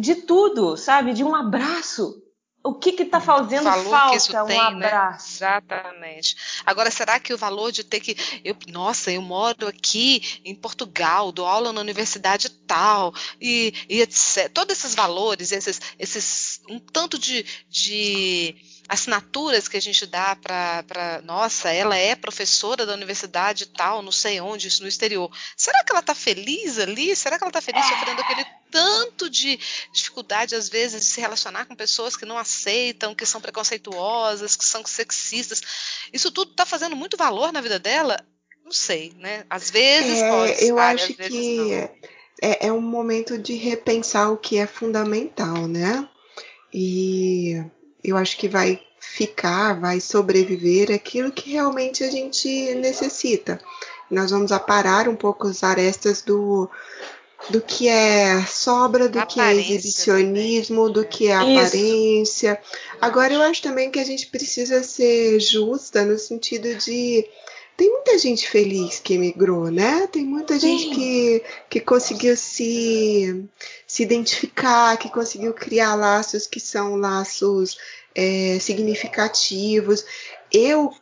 de 0.01 0.15
tudo, 0.15 0.75
sabe? 0.79 1.13
De 1.13 1.23
um 1.23 1.35
abraço 1.35 2.23
o 2.65 2.75
que 2.75 2.91
está 3.03 3.21
fazendo 3.21 3.65
falta? 3.65 4.45
um 4.45 4.47
tem, 4.47 4.57
né? 4.77 4.87
abraço. 4.87 5.43
Né? 5.43 5.49
Exatamente. 5.49 6.37
Agora, 6.65 6.91
será 6.91 7.19
que 7.19 7.35
o 7.35 7.39
valor 7.39 7.73
de 7.73 7.83
ter 7.83 8.01
que. 8.01 8.17
Eu, 8.45 8.57
nossa, 8.69 9.11
eu 9.11 9.21
moro 9.21 9.67
aqui 9.67 10.41
em 10.45 10.55
Portugal, 10.55 11.33
dou 11.33 11.47
aula 11.47 11.73
na 11.73 11.81
universidade 11.81 12.49
tal, 12.51 13.13
e, 13.41 13.75
e 13.89 14.01
etc. 14.01 14.49
Todos 14.53 14.79
esses 14.79 14.95
valores, 14.95 15.51
esses, 15.51 15.81
esses 15.99 16.61
um 16.69 16.79
tanto 16.79 17.19
de, 17.19 17.45
de 17.69 18.55
assinaturas 18.89 19.69
que 19.69 19.77
a 19.77 19.81
gente 19.81 20.07
dá 20.07 20.37
para. 20.37 21.23
Nossa, 21.25 21.71
ela 21.71 21.97
é 21.97 22.15
professora 22.15 22.85
da 22.85 22.95
universidade 22.95 23.67
tal, 23.67 24.03
não 24.03 24.13
sei 24.13 24.41
onde, 24.41 24.69
isso 24.69 24.83
no 24.83 24.89
exterior. 24.89 25.31
Será 25.57 25.83
que 25.85 25.93
ela 25.93 26.01
está 26.01 26.15
feliz 26.15 26.79
ali? 26.79 27.15
Será 27.17 27.39
que 27.39 27.45
ela 27.45 27.51
está 27.51 27.61
feliz 27.61 27.85
sofrendo 27.87 28.21
aquele 28.21 28.45
tanto 28.71 29.29
de 29.29 29.59
dificuldade, 29.93 30.55
às 30.55 30.69
vezes, 30.69 31.03
de 31.03 31.07
se 31.07 31.21
relacionar 31.21 31.67
com 31.67 31.77
pessoas 31.77 32.17
que 32.17 32.25
não 32.25 32.39
aceitam, 32.39 33.15
que 33.15 33.27
são 33.27 33.41
preconceituosas, 33.41 34.57
que 34.57 34.65
são 34.65 34.85
sexistas. 34.87 35.63
Isso 36.13 36.33
tudo 36.33 36.51
está 36.51 36.65
fazendo 36.65 36.97
muito 36.97 37.17
valor 37.17 37.53
na 37.53 37.61
vida 37.61 37.79
dela? 37.79 38.19
Não 38.65 38.73
sei, 38.73 39.13
né? 39.19 39.45
Às 39.51 39.71
vezes 39.71 40.19
é, 40.19 40.31
pode. 40.31 40.65
Eu 40.65 40.79
acho 40.79 41.15
que 41.15 41.89
é, 42.41 42.67
é 42.67 42.73
um 42.73 42.81
momento 42.81 43.37
de 43.37 43.55
repensar 43.55 44.31
o 44.31 44.39
que 44.39 44.57
é 44.57 44.67
fundamental, 44.67 45.69
né? 45.69 46.09
E 46.73 47.63
eu 48.03 48.17
acho 48.17 48.37
que 48.37 48.49
vai 48.49 48.81
ficar, 48.99 49.79
vai 49.79 50.01
sobreviver 50.01 50.91
aquilo 50.93 51.33
que 51.33 51.51
realmente 51.51 52.05
a 52.05 52.11
gente 52.11 52.75
necessita. 52.77 53.61
Nós 54.11 54.31
vamos 54.31 54.53
aparar 54.53 55.09
um 55.09 55.17
pouco 55.17 55.49
as 55.49 55.63
arestas 55.63 56.23
do, 56.23 56.69
do 57.51 57.61
que 57.61 57.89
é 57.89 58.43
sobra, 58.47 59.09
do 59.09 59.25
que 59.27 59.41
é 59.41 59.55
exibicionismo, 59.55 60.87
também. 60.89 60.93
do 60.93 61.05
que 61.05 61.29
é 61.29 61.35
aparência. 61.35 62.61
Agora 63.01 63.33
eu 63.33 63.43
acho 63.43 63.63
também 63.63 63.91
que 63.91 63.99
a 63.99 64.05
gente 64.05 64.27
precisa 64.27 64.83
ser 64.83 65.41
justa 65.41 66.05
no 66.05 66.19
sentido 66.19 66.75
de 66.77 67.27
tem 67.83 67.91
muita 67.91 68.17
gente 68.17 68.49
feliz 68.49 69.01
que 69.01 69.15
emigrou, 69.15 69.69
né? 69.69 70.07
Tem 70.07 70.25
muita 70.25 70.55
Sim. 70.55 70.79
gente 70.79 70.95
que, 70.95 71.45
que 71.69 71.81
conseguiu 71.81 72.37
se, 72.37 73.45
se 73.89 74.05
identificar, 74.05 74.97
que 74.97 75.11
conseguiu 75.11 75.53
criar 75.53 75.97
laços 75.97 76.47
que 76.47 76.61
são 76.61 76.95
laços 76.95 77.77
é, 78.15 78.57
significativos. 78.61 80.05
Eu 80.53 80.95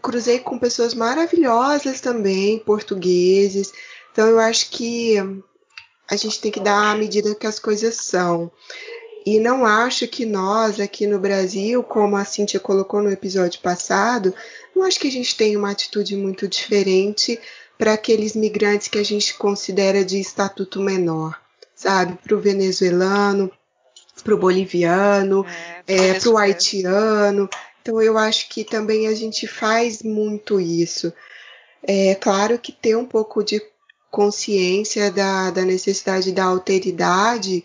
cruzei 0.00 0.38
com 0.38 0.56
pessoas 0.56 0.94
maravilhosas 0.94 2.00
também, 2.00 2.60
portugueses. 2.60 3.72
Então 4.12 4.28
eu 4.28 4.38
acho 4.38 4.70
que 4.70 5.16
a 6.08 6.14
gente 6.14 6.40
tem 6.40 6.52
que 6.52 6.60
dar 6.60 6.92
a 6.92 6.96
medida 6.96 7.34
que 7.34 7.46
as 7.48 7.58
coisas 7.58 7.96
são. 7.96 8.52
E 9.24 9.38
não 9.38 9.66
acho 9.66 10.08
que 10.08 10.24
nós 10.24 10.80
aqui 10.80 11.06
no 11.06 11.18
Brasil, 11.18 11.82
como 11.82 12.16
a 12.16 12.24
Cintia 12.24 12.58
colocou 12.58 13.02
no 13.02 13.10
episódio 13.10 13.60
passado, 13.60 14.34
não 14.74 14.84
acho 14.84 14.98
que 14.98 15.08
a 15.08 15.12
gente 15.12 15.36
tem 15.36 15.56
uma 15.56 15.70
atitude 15.70 16.16
muito 16.16 16.48
diferente 16.48 17.38
para 17.76 17.94
aqueles 17.94 18.34
migrantes 18.34 18.88
que 18.88 18.98
a 18.98 19.04
gente 19.04 19.34
considera 19.34 20.04
de 20.04 20.18
estatuto 20.18 20.80
menor, 20.80 21.38
sabe? 21.74 22.18
Para 22.22 22.36
o 22.36 22.40
venezuelano, 22.40 23.50
para 24.22 24.34
o 24.34 24.38
boliviano, 24.38 25.44
é, 25.86 26.08
é, 26.08 26.14
para 26.20 26.30
o 26.30 26.38
haitiano. 26.38 27.48
Então 27.82 28.00
eu 28.00 28.16
acho 28.16 28.48
que 28.48 28.64
também 28.64 29.06
a 29.06 29.14
gente 29.14 29.46
faz 29.46 30.02
muito 30.02 30.60
isso. 30.60 31.12
É 31.82 32.14
claro 32.14 32.58
que 32.58 32.72
ter 32.72 32.96
um 32.96 33.06
pouco 33.06 33.42
de 33.42 33.62
consciência 34.10 35.10
da, 35.10 35.50
da 35.50 35.62
necessidade 35.62 36.32
da 36.32 36.44
alteridade 36.44 37.64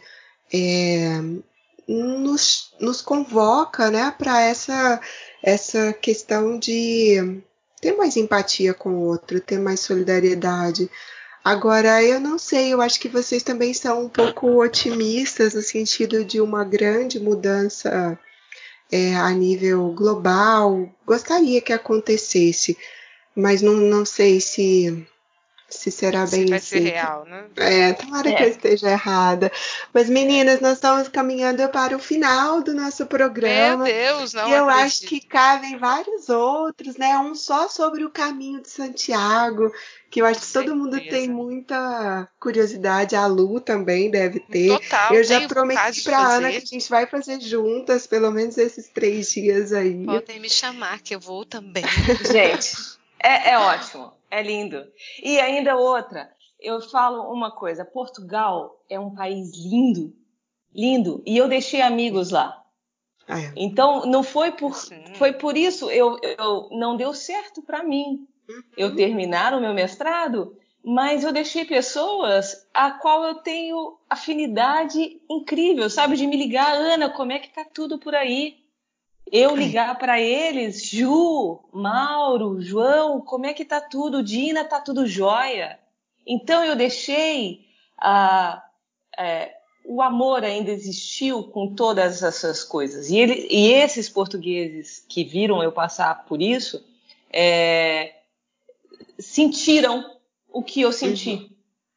é, 0.53 1.19
nos, 1.87 2.73
nos 2.79 3.01
convoca 3.01 3.89
né, 3.89 4.13
para 4.17 4.41
essa, 4.41 4.99
essa 5.41 5.93
questão 5.93 6.57
de 6.57 7.41
ter 7.81 7.93
mais 7.93 8.17
empatia 8.17 8.73
com 8.73 8.89
o 8.89 9.01
outro, 9.01 9.39
ter 9.39 9.59
mais 9.59 9.79
solidariedade. 9.79 10.89
Agora, 11.43 12.01
eu 12.01 12.19
não 12.19 12.39
sei, 12.39 12.73
eu 12.73 12.81
acho 12.81 12.99
que 12.99 13.07
vocês 13.07 13.43
também 13.43 13.73
são 13.73 14.05
um 14.05 14.09
pouco 14.09 14.59
otimistas 14.59 15.53
no 15.53 15.61
sentido 15.61 16.25
de 16.25 16.41
uma 16.41 16.63
grande 16.63 17.19
mudança 17.19 18.17
é, 18.91 19.15
a 19.15 19.29
nível 19.29 19.91
global. 19.91 20.89
Gostaria 21.05 21.61
que 21.61 21.71
acontecesse, 21.71 22.75
mas 23.35 23.61
não, 23.61 23.73
não 23.73 24.03
sei 24.03 24.41
se 24.41 25.07
se 25.69 25.89
será 25.91 26.19
bem 26.27 26.43
Se 26.43 26.45
vai 26.45 26.57
assim. 26.59 26.67
ser 26.67 26.79
real, 26.79 27.25
né? 27.25 27.45
É, 27.57 27.93
tomara 27.93 28.31
que 28.33 28.43
É. 28.43 28.45
eu 28.45 28.49
esteja 28.51 28.89
errada. 28.91 29.51
Mas, 29.93 30.09
meninas, 30.09 30.61
nós 30.61 30.73
estamos 30.73 31.07
caminhando 31.07 31.67
para 31.69 31.95
o 31.95 31.99
final 31.99 32.61
do 32.61 32.73
nosso 32.73 33.03
Meu 33.03 33.07
programa. 33.07 33.83
Deus, 33.85 34.33
não 34.33 34.47
e 34.47 34.51
eu 34.53 34.69
acredito. 34.69 34.85
acho 34.85 35.01
que 35.07 35.19
cabem 35.21 35.77
vários 35.77 36.29
outros, 36.29 36.95
né? 36.97 37.17
Um 37.17 37.33
só 37.35 37.67
sobre 37.67 38.05
o 38.05 38.09
caminho 38.09 38.61
de 38.61 38.69
Santiago, 38.69 39.71
que 40.09 40.21
eu 40.21 40.25
acho 40.25 40.39
que 40.41 40.53
todo 40.53 40.75
mundo 40.75 40.97
tem 40.99 41.27
muita 41.27 42.27
curiosidade. 42.39 43.15
A 43.15 43.25
Lu 43.25 43.59
também 43.59 44.09
deve 44.09 44.39
ter. 44.39 44.69
Total, 44.79 45.13
eu 45.13 45.23
já 45.23 45.47
prometi 45.47 46.03
pra 46.03 46.17
Ana 46.19 46.47
fazer. 46.47 46.51
que 46.51 46.57
a 46.57 46.65
gente 46.79 46.89
vai 46.89 47.05
fazer 47.07 47.41
juntas, 47.41 48.07
pelo 48.07 48.31
menos 48.31 48.57
esses 48.57 48.87
três 48.87 49.31
dias 49.31 49.73
aí. 49.73 50.05
Podem 50.05 50.39
me 50.39 50.49
chamar, 50.49 51.01
que 51.01 51.15
eu 51.15 51.19
vou 51.19 51.43
também. 51.43 51.83
Gente, 52.31 52.75
é, 53.21 53.51
é 53.51 53.57
ótimo, 53.59 54.13
é 54.35 54.43
lindo. 54.43 54.85
E 55.23 55.39
ainda 55.39 55.77
outra, 55.77 56.29
eu 56.59 56.81
falo 56.81 57.31
uma 57.31 57.51
coisa: 57.51 57.85
Portugal 57.85 58.83
é 58.89 58.99
um 58.99 59.13
país 59.15 59.51
lindo, 59.55 60.13
lindo, 60.73 61.23
e 61.25 61.37
eu 61.37 61.47
deixei 61.47 61.81
amigos 61.81 62.31
lá. 62.31 62.61
É. 63.27 63.53
Então, 63.55 64.05
não 64.05 64.21
foi 64.21 64.51
por, 64.51 64.75
Sim. 64.75 65.03
foi 65.15 65.33
por 65.33 65.57
isso 65.57 65.89
eu, 65.89 66.19
eu 66.37 66.69
não 66.71 66.95
deu 66.95 67.13
certo 67.13 67.61
para 67.61 67.81
mim. 67.83 68.27
Eu 68.77 68.95
terminar 68.95 69.55
o 69.55 69.59
meu 69.59 69.73
mestrado, 69.73 70.55
mas 70.83 71.23
eu 71.23 71.33
deixei 71.33 71.65
pessoas 71.65 72.67
a 72.71 72.91
qual 72.91 73.23
eu 73.23 73.35
tenho 73.35 73.97
afinidade 74.07 75.19
incrível, 75.27 75.89
sabe? 75.89 76.15
De 76.15 76.27
me 76.27 76.37
ligar, 76.37 76.75
Ana, 76.75 77.09
como 77.09 77.31
é 77.31 77.39
que 77.39 77.49
tá 77.49 77.65
tudo 77.65 77.97
por 77.97 78.13
aí? 78.13 78.63
Eu 79.31 79.55
ligar 79.55 79.97
para 79.97 80.21
eles, 80.21 80.85
Ju, 80.85 81.59
Mauro, 81.73 82.61
João, 82.61 83.19
como 83.19 83.45
é 83.45 83.53
que 83.53 83.65
tá 83.65 83.81
tudo? 83.81 84.23
Dina, 84.23 84.63
tá 84.63 84.79
tudo 84.79 85.07
jóia? 85.07 85.79
Então 86.25 86.63
eu 86.63 86.75
deixei 86.75 87.65
a, 87.97 88.63
é, 89.17 89.55
o 89.83 90.01
amor 90.01 90.43
ainda 90.43 90.71
existiu 90.71 91.43
com 91.43 91.73
todas 91.73 92.23
essas 92.23 92.63
coisas. 92.63 93.09
E, 93.09 93.17
ele, 93.17 93.47
e 93.49 93.73
esses 93.73 94.09
portugueses 94.09 95.05
que 95.07 95.23
viram 95.23 95.61
eu 95.61 95.71
passar 95.71 96.25
por 96.25 96.41
isso 96.41 96.83
é, 97.31 98.15
sentiram 99.19 100.17
o 100.51 100.63
que 100.63 100.81
eu 100.81 100.91
senti 100.91 101.51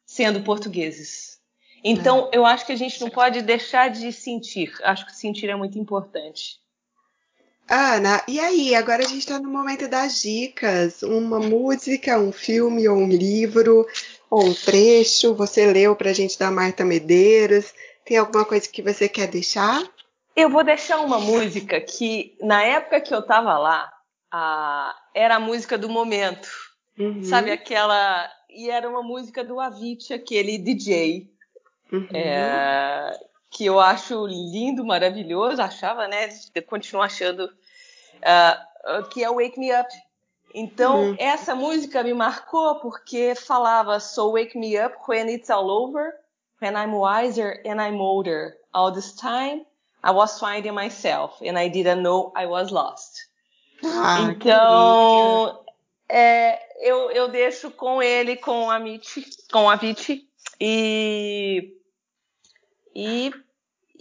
sendo 0.05 0.41
portugueses. 0.41 1.39
Então 1.83 2.29
eu 2.33 2.45
acho 2.45 2.65
que 2.65 2.73
a 2.73 2.75
gente 2.75 2.99
não 2.99 3.09
pode 3.09 3.41
deixar 3.41 3.89
de 3.89 4.11
sentir. 4.11 4.73
Acho 4.83 5.05
que 5.05 5.15
sentir 5.15 5.49
é 5.49 5.55
muito 5.55 5.79
importante. 5.79 6.59
Ana, 7.69 8.23
e 8.27 8.39
aí? 8.39 8.73
Agora 8.73 9.03
a 9.03 9.07
gente 9.07 9.19
está 9.19 9.39
no 9.39 9.49
momento 9.49 9.87
das 9.87 10.21
dicas. 10.21 11.03
Uma 11.03 11.39
música, 11.39 12.17
um 12.19 12.31
filme 12.31 12.87
ou 12.89 12.97
um 12.97 13.07
livro, 13.07 13.85
ou 14.29 14.43
um 14.45 14.53
trecho. 14.53 15.35
Você 15.35 15.71
leu 15.71 15.95
pra 15.95 16.11
gente 16.13 16.37
da 16.39 16.49
Marta 16.49 16.83
Medeiros. 16.83 17.71
Tem 18.03 18.17
alguma 18.17 18.43
coisa 18.43 18.67
que 18.67 18.81
você 18.81 19.07
quer 19.07 19.27
deixar? 19.27 19.83
Eu 20.35 20.49
vou 20.49 20.63
deixar 20.63 20.99
uma 21.01 21.19
música 21.19 21.79
que, 21.79 22.35
na 22.41 22.63
época 22.63 23.01
que 23.01 23.13
eu 23.13 23.21
tava 23.21 23.57
lá, 23.57 23.91
a- 24.31 24.95
era 25.13 25.35
a 25.35 25.39
música 25.39 25.77
do 25.77 25.89
momento. 25.89 26.49
Uhum, 26.97 27.23
Sabe 27.23 27.51
aquela. 27.51 28.27
E 28.49 28.69
era 28.69 28.89
uma 28.89 29.03
música 29.03 29.43
do 29.43 29.59
Avicii, 29.59 30.15
aquele 30.15 30.57
DJ. 30.57 31.29
uhum. 31.91 32.07
é, 32.13 33.19
que 33.51 33.65
eu 33.65 33.79
acho 33.79 34.25
lindo, 34.27 34.83
maravilhoso, 34.85 35.61
achava, 35.61 36.07
né? 36.07 36.29
Continuo 36.67 37.01
achando 37.01 37.49
ah, 38.23 38.65
que 39.11 39.23
é 39.23 39.29
Wake 39.31 39.59
Me 39.59 39.71
Up. 39.73 39.89
Então, 40.53 40.95
Uhum. 41.09 41.15
essa 41.19 41.53
música 41.53 42.03
me 42.03 42.13
marcou 42.13 42.75
porque 42.79 43.35
falava 43.35 43.99
So 43.99 44.31
wake 44.31 44.57
me 44.57 44.77
up 44.77 44.95
when 45.07 45.29
it's 45.29 45.49
all 45.49 45.69
over, 45.69 46.11
when 46.61 46.75
I'm 46.75 46.93
wiser 46.93 47.61
and 47.65 47.79
I'm 47.79 47.99
older. 48.01 48.57
All 48.73 48.91
this 48.91 49.13
time 49.13 49.65
I 50.03 50.11
was 50.11 50.39
finding 50.39 50.73
myself 50.73 51.39
and 51.43 51.57
I 51.59 51.69
didn't 51.69 52.01
know 52.01 52.31
I 52.35 52.45
was 52.47 52.71
lost. 52.71 53.27
Ah, 53.83 54.17
Então, 54.21 55.63
é, 56.09 56.59
eu, 56.81 57.11
eu 57.11 57.27
deixo 57.27 57.69
com 57.71 58.01
ele, 58.01 58.35
com 58.35 58.69
a 58.71 58.79
Mitch, 58.79 59.17
com 59.51 59.69
a 59.69 59.75
Viti 59.75 60.27
e, 60.59 61.75
e 62.95 63.31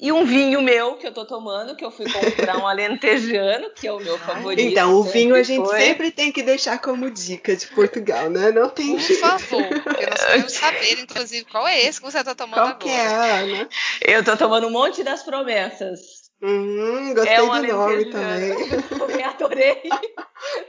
e 0.00 0.12
um 0.12 0.24
vinho 0.24 0.62
meu 0.62 0.94
que 0.94 1.06
eu 1.06 1.12
tô 1.12 1.24
tomando, 1.24 1.74
que 1.74 1.84
eu 1.84 1.90
fui 1.90 2.06
comprar 2.12 2.56
um 2.58 2.66
alentejano, 2.66 3.70
que 3.70 3.86
é 3.86 3.92
o 3.92 3.98
meu 3.98 4.16
favorito. 4.16 4.70
Então, 4.70 4.94
o 4.94 5.02
vinho 5.02 5.34
a 5.34 5.42
gente 5.42 5.66
foi. 5.66 5.80
sempre 5.80 6.10
tem 6.12 6.30
que 6.30 6.42
deixar 6.42 6.78
como 6.80 7.10
dica 7.10 7.56
de 7.56 7.66
Portugal, 7.66 8.30
né? 8.30 8.52
Não 8.52 8.70
tem 8.70 8.96
Por 8.96 9.16
favor, 9.16 9.82
porque 9.82 10.06
nós 10.06 10.24
queremos 10.24 10.52
saber, 10.54 11.00
inclusive, 11.00 11.44
qual 11.46 11.66
é 11.66 11.82
esse 11.82 12.00
que 12.00 12.10
você 12.10 12.18
está 12.18 12.34
tomando 12.34 12.60
Qual 12.60 12.76
que 12.76 12.88
é, 12.88 13.06
agora. 13.06 13.42
Ana? 13.42 13.68
Eu 14.00 14.24
tô 14.24 14.36
tomando 14.36 14.68
um 14.68 14.70
monte 14.70 15.02
das 15.02 15.24
promessas. 15.24 16.28
Hum, 16.40 17.14
gostei 17.14 17.34
é 17.34 17.42
um 17.42 17.60
do 17.60 17.66
nome 17.66 18.04
também. 18.12 18.54
Também 18.96 19.24
adorei. 19.24 19.82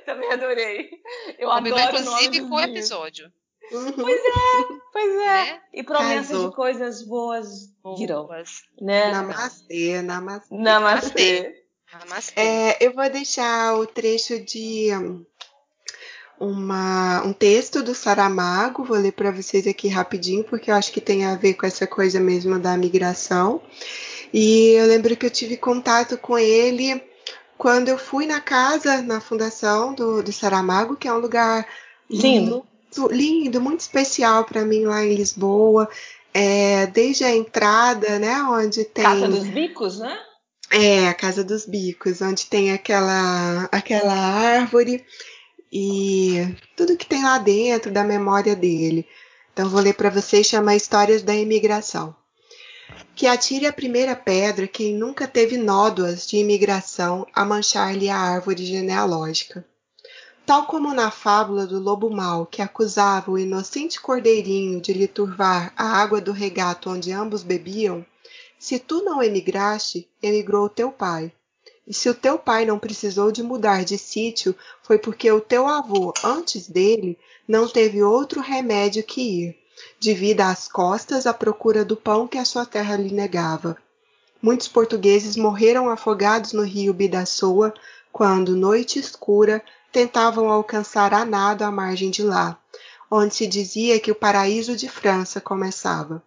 Também 0.03 0.31
adorei. 0.31 0.89
Eu 1.37 1.47
Combinou, 1.49 1.77
adoro 1.77 1.99
inclusive, 1.99 2.41
com 2.41 2.55
o 2.55 2.57
vinhos. 2.57 2.89
Episódio. 3.71 4.05
Uhum. 4.69 4.79
Pois 4.91 5.11
é. 5.11 5.51
Né? 5.51 5.61
E 5.73 5.83
promessas 5.83 6.27
Casou. 6.27 6.49
de 6.49 6.55
coisas 6.55 7.03
boas 7.03 7.47
virão. 7.97 8.25
Boas. 8.25 8.63
Né? 8.81 9.11
Namastê, 9.11 10.01
namastê. 10.01 10.55
Namastê. 10.55 11.63
Namastê. 11.93 12.39
É, 12.39 12.77
eu 12.81 12.93
vou 12.93 13.09
deixar 13.09 13.75
o 13.75 13.85
trecho 13.85 14.39
de 14.39 14.89
hum, 14.93 15.25
uma, 16.39 17.23
um 17.23 17.33
texto 17.33 17.83
do 17.83 17.93
Saramago, 17.93 18.83
vou 18.83 18.97
ler 18.97 19.11
para 19.11 19.31
vocês 19.31 19.67
aqui 19.67 19.87
rapidinho, 19.87 20.43
porque 20.43 20.71
eu 20.71 20.75
acho 20.75 20.91
que 20.91 21.01
tem 21.01 21.25
a 21.25 21.35
ver 21.35 21.53
com 21.55 21.65
essa 21.65 21.85
coisa 21.85 22.19
mesmo 22.19 22.59
da 22.59 22.75
migração. 22.77 23.61
E 24.33 24.71
eu 24.71 24.85
lembro 24.85 25.15
que 25.15 25.25
eu 25.25 25.31
tive 25.31 25.57
contato 25.57 26.17
com 26.17 26.37
ele 26.37 27.03
quando 27.57 27.89
eu 27.89 27.97
fui 27.97 28.25
na 28.25 28.39
casa, 28.39 29.01
na 29.01 29.19
fundação 29.19 29.93
do, 29.93 30.23
do 30.23 30.31
Saramago, 30.31 30.95
que 30.95 31.07
é 31.07 31.13
um 31.13 31.19
lugar 31.19 31.67
Lindo. 32.09 32.65
Lindo, 33.09 33.61
muito 33.61 33.81
especial 33.81 34.45
para 34.45 34.65
mim 34.65 34.85
lá 34.85 35.03
em 35.05 35.15
Lisboa. 35.15 35.89
É, 36.33 36.87
desde 36.87 37.23
a 37.23 37.35
entrada, 37.35 38.19
né, 38.19 38.41
onde 38.43 38.85
tem 38.85 39.03
Casa 39.03 39.27
dos 39.27 39.47
Bicos, 39.47 39.99
né? 39.99 40.17
é, 40.71 41.07
a 41.07 41.13
Casa 41.13 41.43
dos 41.43 41.65
Bicos, 41.65 42.21
onde 42.21 42.45
tem 42.45 42.71
aquela, 42.71 43.67
aquela 43.71 44.13
árvore 44.13 45.03
e 45.71 46.55
tudo 46.75 46.97
que 46.97 47.05
tem 47.05 47.23
lá 47.23 47.37
dentro 47.37 47.91
da 47.91 48.03
memória 48.03 48.55
dele. 48.55 49.07
Então 49.51 49.69
vou 49.69 49.81
ler 49.81 49.93
para 49.93 50.09
vocês, 50.09 50.47
chama 50.47 50.75
Histórias 50.75 51.21
da 51.21 51.35
Imigração. 51.35 52.15
Que 53.15 53.27
atire 53.27 53.65
a 53.65 53.73
primeira 53.73 54.15
pedra 54.15 54.67
quem 54.67 54.93
nunca 54.95 55.27
teve 55.27 55.57
nódoas 55.57 56.27
de 56.27 56.37
imigração 56.37 57.27
a 57.33 57.43
manchar-lhe 57.43 58.09
a 58.09 58.17
árvore 58.17 58.65
genealógica. 58.65 59.65
Tal 60.49 60.65
como 60.65 60.95
na 60.95 61.11
fábula 61.11 61.67
do 61.67 61.79
lobo 61.79 62.09
mau 62.09 62.43
que 62.43 62.59
acusava 62.59 63.29
o 63.29 63.37
inocente 63.37 64.01
cordeirinho 64.01 64.81
de 64.81 64.91
lhe 64.93 65.07
turvar 65.07 65.71
a 65.77 66.01
água 66.01 66.19
do 66.19 66.31
regato 66.31 66.89
onde 66.89 67.11
ambos 67.11 67.43
bebiam, 67.43 68.03
se 68.57 68.79
tu 68.79 69.03
não 69.03 69.21
emigraste, 69.21 70.09
emigrou 70.19 70.67
teu 70.67 70.91
pai. 70.91 71.31
E 71.85 71.93
se 71.93 72.09
o 72.09 72.15
teu 72.15 72.39
pai 72.39 72.65
não 72.65 72.79
precisou 72.79 73.31
de 73.31 73.43
mudar 73.43 73.85
de 73.85 73.95
sítio, 73.95 74.55
foi 74.81 74.97
porque 74.97 75.31
o 75.31 75.39
teu 75.39 75.67
avô, 75.67 76.11
antes 76.23 76.67
dele, 76.67 77.15
não 77.47 77.67
teve 77.67 78.01
outro 78.01 78.41
remédio 78.41 79.03
que 79.03 79.21
ir, 79.21 79.57
de 79.99 80.15
vida 80.15 80.49
às 80.49 80.67
costas 80.67 81.27
à 81.27 81.33
procura 81.33 81.85
do 81.85 81.95
pão 81.95 82.27
que 82.27 82.39
a 82.39 82.43
sua 82.43 82.65
terra 82.65 82.97
lhe 82.97 83.13
negava. 83.13 83.77
Muitos 84.41 84.67
portugueses 84.67 85.35
morreram 85.35 85.91
afogados 85.91 86.53
no 86.53 86.63
rio 86.63 86.91
Bidassoa 86.91 87.71
quando, 88.11 88.55
noite 88.55 88.97
escura, 88.97 89.63
tentavam 89.91 90.49
alcançar 90.49 91.13
a 91.13 91.25
nado 91.25 91.63
a 91.63 91.71
margem 91.71 92.09
de 92.09 92.23
lá, 92.23 92.59
onde 93.09 93.35
se 93.35 93.47
dizia 93.47 93.99
que 93.99 94.11
o 94.11 94.15
paraíso 94.15 94.75
de 94.75 94.87
França 94.87 95.41
começava 95.41 96.23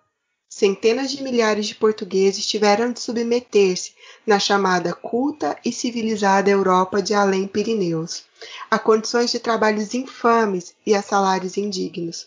centenas 0.54 1.10
de 1.10 1.22
milhares 1.22 1.66
de 1.66 1.74
portugueses 1.74 2.46
tiveram 2.46 2.92
de 2.92 3.00
submeter-se, 3.00 3.94
na 4.26 4.38
chamada 4.38 4.92
culta 4.92 5.58
e 5.64 5.72
civilizada 5.72 6.50
Europa 6.50 7.00
de 7.00 7.14
além 7.14 7.48
Pirineus, 7.48 8.24
a 8.70 8.78
condições 8.78 9.30
de 9.30 9.40
trabalhos 9.40 9.94
infames 9.94 10.74
e 10.84 10.94
a 10.94 11.00
salários 11.00 11.56
indignos. 11.56 12.26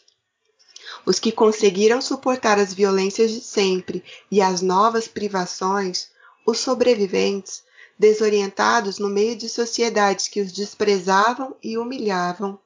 Os 1.06 1.20
que 1.20 1.32
conseguiram 1.32 2.02
suportar 2.02 2.58
as 2.58 2.74
violências 2.74 3.30
de 3.30 3.42
sempre 3.42 4.04
e 4.32 4.42
as 4.42 4.60
novas 4.60 5.08
privações, 5.08 6.10
Os 6.48 6.58
sobreviventes, 6.60 7.64
desorientados 7.98 9.00
no 9.00 9.10
meio 9.10 9.36
de 9.36 9.48
sociedades 9.48 10.28
que 10.28 10.42
os 10.42 10.52
desprezavam 10.52 11.56
e 11.64 11.78
humilhavam, 11.78 12.60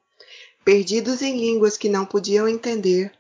perdidos 0.66 1.22
em 1.22 1.38
línguas 1.38 1.78
que 1.78 1.90
não 1.90 2.06
podiam 2.06 2.48
entender, 2.48 3.12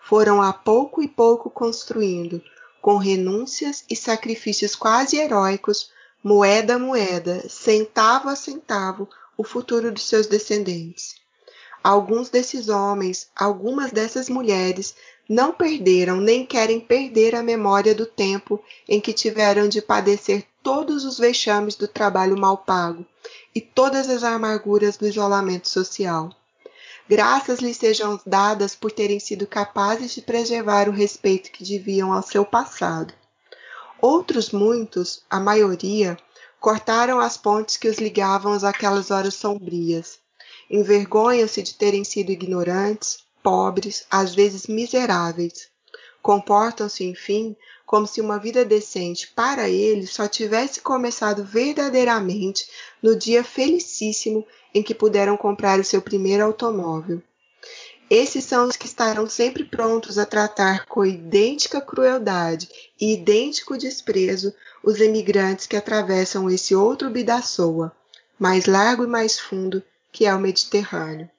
foram 0.00 0.42
a 0.42 0.52
pouco 0.52 1.02
e 1.02 1.08
pouco 1.08 1.48
construindo, 1.48 2.42
com 2.80 2.96
renúncias 2.96 3.84
e 3.88 3.94
sacrifícios 3.94 4.74
quase 4.74 5.16
heróicos, 5.16 5.90
moeda 6.22 6.74
a 6.74 6.78
moeda, 6.78 7.48
centavo 7.48 8.28
a 8.28 8.36
centavo, 8.36 9.08
o 9.36 9.44
futuro 9.44 9.90
dos 9.90 10.02
seus 10.02 10.26
descendentes. 10.26 11.14
Alguns 11.82 12.28
desses 12.28 12.68
homens, 12.68 13.28
algumas 13.34 13.90
dessas 13.90 14.28
mulheres, 14.28 14.94
não 15.28 15.52
perderam 15.52 16.20
nem 16.20 16.44
querem 16.44 16.78
perder 16.78 17.34
a 17.34 17.42
memória 17.42 17.94
do 17.94 18.06
tempo 18.06 18.62
em 18.88 19.00
que 19.00 19.12
tiveram 19.12 19.68
de 19.68 19.80
padecer 19.80 20.44
todos 20.62 21.04
os 21.04 21.18
vexames 21.18 21.74
do 21.74 21.88
trabalho 21.88 22.38
mal 22.38 22.58
pago 22.58 23.04
e 23.54 23.60
todas 23.60 24.08
as 24.08 24.22
amarguras 24.22 24.96
do 24.96 25.06
isolamento 25.06 25.68
social. 25.68 26.30
Graças 27.08 27.58
lhes 27.58 27.76
sejam 27.76 28.20
dadas 28.24 28.74
por 28.74 28.90
terem 28.90 29.18
sido 29.18 29.46
capazes 29.46 30.14
de 30.14 30.22
preservar 30.22 30.88
o 30.88 30.92
respeito 30.92 31.50
que 31.50 31.64
deviam 31.64 32.12
ao 32.12 32.22
seu 32.22 32.44
passado. 32.44 33.12
Outros 34.00 34.50
muitos, 34.50 35.22
a 35.28 35.38
maioria, 35.38 36.16
cortaram 36.60 37.18
as 37.18 37.36
pontes 37.36 37.76
que 37.76 37.88
os 37.88 37.98
ligavam 37.98 38.52
àquelas 38.64 39.10
horas 39.10 39.34
sombrias. 39.34 40.18
Envergonham-se 40.70 41.62
de 41.62 41.74
terem 41.74 42.04
sido 42.04 42.30
ignorantes, 42.30 43.18
pobres, 43.42 44.06
às 44.10 44.34
vezes 44.34 44.66
miseráveis. 44.66 45.68
Comportam-se, 46.22 47.04
enfim, 47.04 47.56
como 47.86 48.06
se 48.06 48.20
uma 48.20 48.38
vida 48.38 48.64
decente 48.64 49.28
para 49.34 49.68
eles 49.68 50.10
só 50.10 50.26
tivesse 50.28 50.80
começado 50.80 51.44
verdadeiramente 51.44 52.66
no 53.02 53.14
dia 53.16 53.44
felicíssimo 53.44 54.46
em 54.74 54.82
que 54.82 54.94
puderam 54.94 55.36
comprar 55.36 55.78
o 55.78 55.84
seu 55.84 56.00
primeiro 56.00 56.44
automóvel. 56.44 57.22
Esses 58.08 58.44
são 58.44 58.68
os 58.68 58.76
que 58.76 58.86
estarão 58.86 59.28
sempre 59.28 59.64
prontos 59.64 60.18
a 60.18 60.26
tratar 60.26 60.84
com 60.86 61.04
idêntica 61.04 61.80
crueldade 61.80 62.68
e 63.00 63.14
idêntico 63.14 63.78
desprezo 63.78 64.54
os 64.82 65.00
emigrantes 65.00 65.66
que 65.66 65.76
atravessam 65.76 66.50
esse 66.50 66.74
outro 66.74 67.08
Bidaçoa, 67.08 67.90
mais 68.38 68.66
largo 68.66 69.04
e 69.04 69.06
mais 69.06 69.38
fundo 69.38 69.82
que 70.12 70.26
é 70.26 70.34
o 70.34 70.38
Mediterrâneo, 70.38 71.30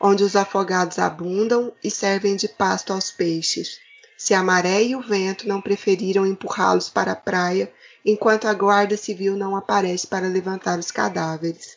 onde 0.00 0.24
os 0.24 0.34
afogados 0.34 0.98
abundam 0.98 1.72
e 1.84 1.90
servem 1.90 2.36
de 2.36 2.48
pasto 2.48 2.92
aos 2.92 3.10
peixes, 3.10 3.78
se 4.24 4.32
a 4.32 4.42
maré 4.42 4.82
e 4.82 4.96
o 4.96 5.02
vento 5.02 5.46
não 5.46 5.60
preferiram 5.60 6.26
empurrá-los 6.26 6.88
para 6.88 7.12
a 7.12 7.14
praia 7.14 7.70
enquanto 8.02 8.46
a 8.46 8.54
guarda 8.54 8.96
civil 8.96 9.36
não 9.36 9.54
aparece 9.54 10.06
para 10.06 10.26
levantar 10.26 10.78
os 10.78 10.90
cadáveres. 10.90 11.76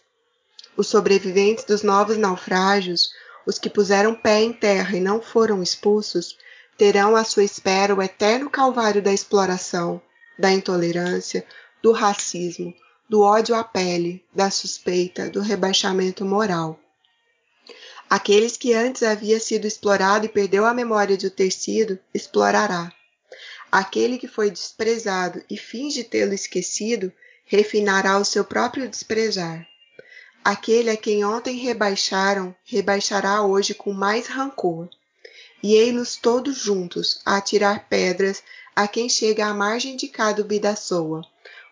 Os 0.77 0.87
sobreviventes 0.87 1.65
dos 1.65 1.83
novos 1.83 2.15
naufrágios, 2.15 3.09
os 3.45 3.59
que 3.59 3.69
puseram 3.69 4.15
pé 4.15 4.43
em 4.43 4.53
terra 4.53 4.95
e 4.95 5.01
não 5.01 5.21
foram 5.21 5.61
expulsos, 5.61 6.37
terão 6.77 7.17
à 7.17 7.25
sua 7.25 7.43
espera 7.43 7.93
o 7.93 8.01
eterno 8.01 8.49
calvário 8.49 9.01
da 9.01 9.11
exploração, 9.11 10.01
da 10.39 10.49
intolerância, 10.49 11.45
do 11.83 11.91
racismo, 11.91 12.73
do 13.09 13.23
ódio 13.23 13.55
à 13.55 13.63
pele, 13.65 14.23
da 14.33 14.49
suspeita, 14.49 15.29
do 15.29 15.41
rebaixamento 15.41 16.23
moral. 16.23 16.79
Aqueles 18.09 18.55
que 18.55 18.73
antes 18.73 19.03
havia 19.03 19.39
sido 19.39 19.67
explorado 19.67 20.25
e 20.25 20.29
perdeu 20.29 20.65
a 20.65 20.73
memória 20.73 21.17
de 21.17 21.27
o 21.27 21.31
ter 21.31 21.51
sido, 21.51 21.99
explorará. 22.13 22.91
Aquele 23.69 24.17
que 24.17 24.29
foi 24.29 24.49
desprezado 24.49 25.43
e 25.49 25.57
finge 25.57 26.03
tê-lo 26.05 26.33
esquecido, 26.33 27.11
refinará 27.45 28.17
o 28.17 28.23
seu 28.23 28.45
próprio 28.45 28.87
desprezar. 28.87 29.67
Aquele 30.43 30.89
a 30.89 30.95
quem 30.95 31.25
ontem 31.25 31.57
rebaixaram, 31.57 32.55
rebaixará 32.63 33.41
hoje 33.41 33.73
com 33.73 33.91
mais 33.91 34.27
rancor. 34.27 34.89
E 35.61 35.73
ei-los 35.73 36.15
todos 36.15 36.57
juntos 36.57 37.19
a 37.25 37.35
atirar 37.35 37.89
pedras 37.89 38.41
a 38.73 38.87
quem 38.87 39.09
chega 39.09 39.47
à 39.47 39.53
margem 39.53 39.97
de 39.97 40.07
cada 40.07 40.43
bidaçoa, 40.43 41.23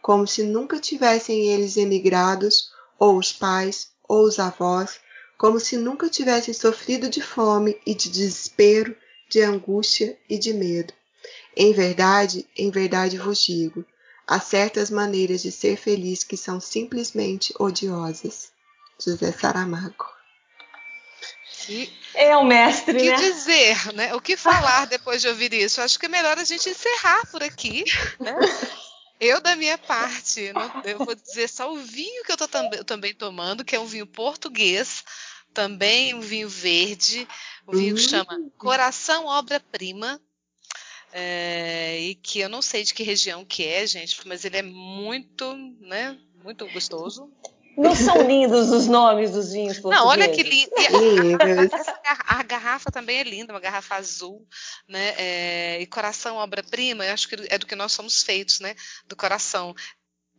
como 0.02 0.28
se 0.28 0.44
nunca 0.44 0.80
tivessem 0.80 1.54
eles 1.54 1.78
emigrados, 1.78 2.72
ou 3.00 3.18
os 3.18 3.32
pais, 3.32 3.90
ou 4.08 4.26
os 4.26 4.40
avós, 4.40 5.00
como 5.38 5.60
se 5.60 5.78
nunca 5.78 6.10
tivessem 6.10 6.54
sofrido 6.54 7.10
de 7.10 7.22
fome 7.22 7.80
e 7.86 7.94
de 7.94 8.10
desespero, 8.10 8.96
de 9.30 9.42
angústia 9.42 10.18
e 10.30 10.38
de 10.38 10.54
medo. 10.54 10.94
Em 11.56 11.74
verdade, 11.74 12.48
em 12.58 12.70
verdade 12.70 13.18
vos 13.18 13.44
digo, 13.44 13.86
há 14.28 14.40
certas 14.40 14.90
maneiras 14.90 15.42
de 15.42 15.52
ser 15.52 15.78
feliz 15.78 16.24
que 16.24 16.38
são 16.38 16.60
simplesmente 16.60 17.54
odiosas. 17.60 18.52
José 19.00 19.32
Saramago. 19.32 20.16
Que 21.66 21.92
é 22.14 22.36
o 22.38 22.44
mestre, 22.46 22.96
o 22.96 23.00
que 23.00 23.10
né? 23.10 23.16
dizer, 23.16 23.94
né? 23.94 24.14
O 24.14 24.22
que 24.22 24.38
falar 24.38 24.86
depois 24.86 25.22
de 25.22 25.28
ouvir 25.28 25.54
isso? 25.54 25.82
Acho 25.82 25.98
que 26.00 26.06
é 26.06 26.10
melhor 26.10 26.38
a 26.38 26.44
gente 26.44 26.70
encerrar 26.70 27.26
por 27.32 27.44
aqui, 27.44 27.84
né? 28.20 28.36
Eu, 29.20 29.42
da 29.42 29.56
minha 29.56 29.78
parte, 29.78 30.52
não, 30.52 30.82
eu 30.84 30.98
vou 31.00 31.16
dizer 31.16 31.48
só 31.48 31.72
o 31.72 31.78
vinho 31.78 32.24
que 32.24 32.32
eu 32.32 32.36
estou 32.36 32.48
tam 32.48 32.70
também 32.86 33.14
tomando, 33.14 33.64
que 33.64 33.76
é 33.76 33.80
um 33.80 33.86
vinho 33.86 34.06
português, 34.06 35.04
também 35.54 36.14
um 36.14 36.20
vinho 36.20 36.50
verde, 36.50 37.28
o 37.66 37.74
um 37.74 37.80
vinho 37.80 37.96
que 37.96 38.02
chama 38.02 38.36
hum. 38.36 38.52
Coração 38.58 39.26
Obra 39.26 39.60
Prima, 39.60 40.22
é, 41.14 41.98
e 42.02 42.16
que 42.16 42.40
eu 42.40 42.50
não 42.50 42.62
sei 42.62 42.84
de 42.84 42.94
que 42.94 43.04
região 43.04 43.46
que 43.46 43.64
é, 43.64 43.88
gente, 43.88 44.28
mas 44.28 44.44
ele 44.44 44.58
é 44.58 44.62
muito, 44.62 45.56
né, 45.80 46.20
muito 46.44 46.68
gostoso. 46.68 47.32
Não 47.78 47.96
são 47.96 48.22
lindos 48.22 48.70
os 48.70 48.88
nomes 48.88 49.32
dos 49.32 49.52
vinhos 49.52 49.80
portugueses? 49.80 50.04
Não, 50.04 50.10
olha 50.10 50.30
que 50.30 50.44
lindo. 50.44 50.72
A, 52.28 52.40
a, 52.40 52.44
garrafa 52.44 52.92
também 52.92 53.20
é 53.20 53.24
linda, 53.24 53.54
uma 53.54 53.60
garrafa 53.60 53.96
azul, 53.96 54.46
né? 54.88 55.14
É, 55.18 55.82
e 55.82 55.86
coração, 55.88 56.38
obra-prima, 56.38 57.06
eu 57.06 57.14
acho 57.14 57.28
que 57.28 57.36
é 57.50 57.58
do 57.58 57.66
que 57.66 57.76
nós 57.76 57.92
somos 57.92 58.24
feitos, 58.24 58.60
né? 58.60 58.76
Do 59.08 59.16
coração. 59.16 59.76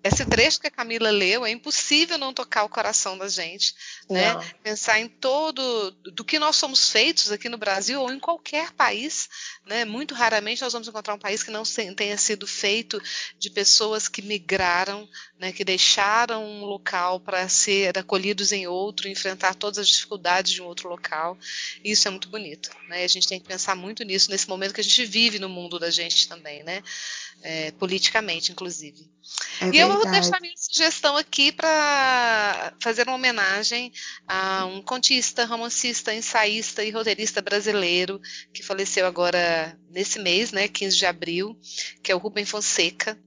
Esse 0.07 0.25
trecho 0.25 0.61
que 0.61 0.67
a 0.67 0.71
Camila 0.71 1.11
leu 1.11 1.45
é 1.45 1.51
impossível 1.51 2.19
não 2.19 2.33
tocar 2.33 2.65
o 2.65 2.69
coração 2.69 3.17
da 3.17 3.29
gente, 3.29 3.75
né? 4.09 4.33
Não. 4.33 4.45
Pensar 4.63 5.01
em 5.01 5.09
todo 5.09 5.91
do 5.91 6.25
que 6.25 6.39
nós 6.39 6.57
somos 6.57 6.91
feitos 6.91 7.31
aqui 7.33 7.49
no 7.49 7.59
Brasil 7.59 8.01
ou 8.01 8.13
em 8.13 8.19
qualquer 8.19 8.73
país, 8.73 9.29
né? 9.67 9.85
Muito 9.85 10.15
raramente 10.15 10.63
nós 10.63 10.73
vamos 10.73 10.89
encontrar 10.89 11.15
um 11.15 11.19
país 11.19 11.43
que 11.43 11.51
não 11.51 11.63
tenha 11.97 12.17
sido 12.17 12.47
feito 12.47 13.01
de 13.39 13.51
pessoas 13.51 14.09
que 14.09 14.23
migraram, 14.23 15.09
né? 15.39 15.53
Que 15.53 15.65
deixaram 15.65 16.45
um 16.45 16.65
local 16.65 17.21
para 17.21 17.49
ser 17.49 17.99
acolhidos 17.99 18.53
em 18.53 18.67
outro, 18.67 19.09
enfrentar 19.09 19.55
todas 19.55 19.79
as 19.79 19.89
dificuldades 19.89 20.53
de 20.53 20.63
um 20.63 20.67
outro 20.67 20.89
local. 20.89 21.39
Isso 21.85 22.07
é 22.09 22.11
muito 22.11 22.29
bonito, 22.29 22.71
né? 22.89 23.05
A 23.05 23.09
gente 23.09 23.29
tem 23.29 23.41
que 23.41 23.47
pensar 23.47 23.75
muito 23.75 24.05
nisso 24.05 24.31
nesse 24.31 24.49
momento 24.49 24.75
que 24.75 24.81
a 24.81 24.85
gente 24.85 25.05
vive 25.05 25.39
no 25.39 25.49
mundo 25.49 25.79
da 25.79 25.91
gente 25.91 26.29
também, 26.29 26.63
né? 26.63 26.83
É, 27.43 27.71
politicamente, 27.73 28.51
inclusive. 28.51 29.09
É 29.61 29.71
e 29.71 29.79
eu 29.79 29.93
vou 29.93 30.11
deixar 30.11 30.41
minha 30.41 30.55
sugestão 30.57 31.17
aqui 31.17 31.51
para 31.51 32.73
fazer 32.81 33.07
uma 33.07 33.17
homenagem 33.17 33.93
a 34.27 34.65
um 34.67 34.83
contista, 34.83 35.45
romancista, 35.45 36.15
ensaísta 36.15 36.85
e 36.85 36.91
roteirista 36.91 37.41
brasileiro 37.41 38.21
que 38.53 38.63
faleceu 38.63 39.07
agora 39.07 39.79
nesse 39.91 40.19
mês, 40.19 40.53
né, 40.53 40.69
15 40.69 40.97
de 40.97 41.07
abril, 41.07 41.59
que 42.03 42.13
é 42.13 42.15
o 42.15 42.19
Rubem 42.19 42.45
Fonseca. 42.45 43.19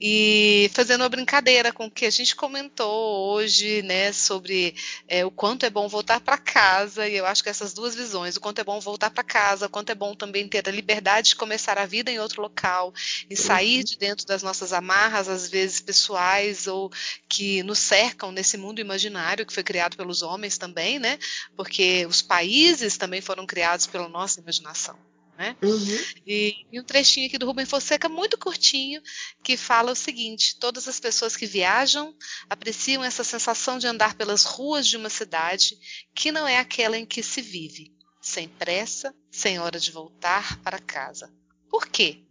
E 0.00 0.70
fazendo 0.72 1.02
uma 1.02 1.08
brincadeira 1.08 1.72
com 1.72 1.86
o 1.86 1.90
que 1.90 2.06
a 2.06 2.10
gente 2.10 2.34
comentou 2.34 3.32
hoje, 3.32 3.82
né, 3.82 4.12
sobre 4.12 4.74
é, 5.06 5.24
o 5.24 5.30
quanto 5.30 5.66
é 5.66 5.70
bom 5.70 5.86
voltar 5.88 6.20
para 6.20 6.38
casa, 6.38 7.06
e 7.06 7.16
eu 7.16 7.26
acho 7.26 7.42
que 7.42 7.48
essas 7.48 7.72
duas 7.72 7.94
visões, 7.94 8.36
o 8.36 8.40
quanto 8.40 8.60
é 8.60 8.64
bom 8.64 8.80
voltar 8.80 9.10
para 9.10 9.22
casa, 9.22 9.66
o 9.66 9.70
quanto 9.70 9.90
é 9.90 9.94
bom 9.94 10.14
também 10.14 10.48
ter 10.48 10.66
a 10.66 10.72
liberdade 10.72 11.30
de 11.30 11.36
começar 11.36 11.78
a 11.78 11.86
vida 11.86 12.10
em 12.10 12.18
outro 12.18 12.40
local 12.40 12.92
e 13.28 13.36
sair 13.50 13.78
uhum. 13.78 13.84
de 13.84 13.98
dentro 13.98 14.26
das 14.26 14.42
nossas 14.42 14.72
amarras, 14.72 15.28
às 15.28 15.48
vezes 15.48 15.80
pessoais 15.80 16.66
ou 16.66 16.90
que 17.28 17.62
nos 17.64 17.78
cercam 17.78 18.30
nesse 18.30 18.56
mundo 18.56 18.80
imaginário 18.80 19.44
que 19.44 19.52
foi 19.52 19.64
criado 19.64 19.96
pelos 19.96 20.22
homens 20.22 20.56
também, 20.56 20.98
né? 20.98 21.18
Porque 21.56 22.06
os 22.06 22.22
países 22.22 22.96
também 22.96 23.20
foram 23.20 23.46
criados 23.46 23.86
pela 23.86 24.08
nossa 24.08 24.40
imaginação. 24.40 24.96
Né? 25.36 25.56
Uhum. 25.62 25.98
E, 26.26 26.66
e, 26.70 26.78
um 26.78 26.84
trechinho 26.84 27.26
aqui 27.26 27.38
do 27.38 27.46
Rubem 27.46 27.64
Fonseca, 27.64 28.10
muito 28.10 28.36
curtinho, 28.36 29.00
que 29.42 29.56
fala 29.56 29.90
o 29.90 29.96
seguinte: 29.96 30.58
todas 30.60 30.86
as 30.86 31.00
pessoas 31.00 31.34
que 31.34 31.46
viajam 31.46 32.14
apreciam 32.48 33.02
essa 33.02 33.24
sensação 33.24 33.78
de 33.78 33.86
andar 33.86 34.14
pelas 34.14 34.44
ruas 34.44 34.86
de 34.86 34.98
uma 34.98 35.08
cidade 35.08 35.78
que 36.14 36.30
não 36.30 36.46
é 36.46 36.58
aquela 36.58 36.98
em 36.98 37.06
que 37.06 37.22
se 37.22 37.40
vive, 37.40 37.90
sem 38.20 38.48
pressa, 38.48 39.14
sem 39.30 39.58
hora 39.58 39.80
de 39.80 39.90
voltar 39.90 40.60
para 40.60 40.78
casa. 40.78 41.32
Por 41.70 41.86
quê? 41.86 42.22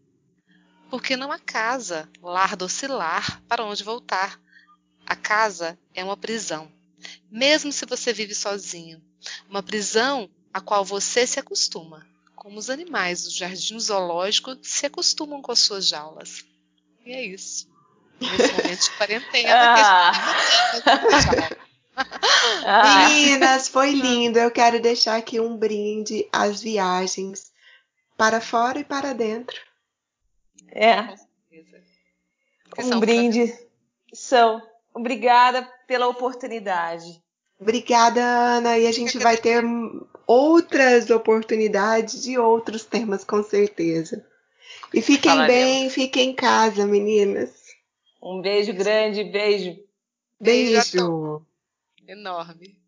Porque 0.89 1.15
não 1.15 1.31
há 1.31 1.39
casa, 1.39 2.09
lar 2.21 2.55
docilar, 2.55 3.41
para 3.47 3.63
onde 3.63 3.83
voltar. 3.83 4.39
A 5.05 5.15
casa 5.15 5.77
é 5.93 6.03
uma 6.03 6.17
prisão, 6.17 6.71
mesmo 7.31 7.71
se 7.71 7.85
você 7.85 8.13
vive 8.13 8.35
sozinho. 8.35 9.01
Uma 9.49 9.63
prisão 9.63 10.29
a 10.53 10.61
qual 10.61 10.85
você 10.85 11.25
se 11.27 11.39
acostuma 11.39 12.07
como 12.39 12.57
os 12.57 12.69
animais 12.69 13.23
do 13.23 13.31
jardim 13.31 13.77
zoológico 13.77 14.57
se 14.63 14.85
acostumam 14.85 15.41
com 15.41 15.51
as 15.51 15.59
suas 15.59 15.85
jaulas. 15.85 16.45
E 17.05 17.11
é 17.11 17.25
isso. 17.25 17.67
Nesse 18.19 18.53
momento 18.53 18.83
de 18.83 18.91
quarentena. 18.91 19.49
Ah. 22.01 22.05
ah. 22.65 23.09
Meninas, 23.09 23.67
foi 23.67 23.91
lindo. 23.91 24.39
Eu 24.39 24.49
quero 24.49 24.81
deixar 24.81 25.17
aqui 25.17 25.37
um 25.37 25.57
brinde 25.57 26.25
às 26.31 26.61
viagens 26.61 27.51
para 28.17 28.39
fora 28.39 28.79
e 28.79 28.85
para 28.85 29.11
dentro. 29.11 29.59
É. 30.71 31.15
Um 32.83 32.99
brinde. 32.99 33.53
São. 34.13 34.61
Obrigada 34.93 35.63
pela 35.87 36.07
oportunidade. 36.07 37.21
Obrigada, 37.59 38.21
Ana. 38.21 38.77
E 38.77 38.87
a 38.87 38.91
gente 38.91 39.17
vai 39.17 39.37
ter 39.37 39.63
outras 40.25 41.09
oportunidades 41.09 42.23
de 42.23 42.37
outros 42.37 42.85
temas, 42.85 43.23
com 43.23 43.43
certeza. 43.43 44.25
E 44.93 45.01
fiquem 45.01 45.31
Falaremos. 45.31 45.53
bem, 45.53 45.89
fiquem 45.89 46.29
em 46.29 46.35
casa, 46.35 46.85
meninas. 46.85 47.51
Um 48.21 48.41
beijo 48.41 48.73
grande, 48.73 49.23
beijo. 49.25 49.77
Beijo. 50.39 50.71
beijo. 50.71 51.45
Enorme. 52.07 52.78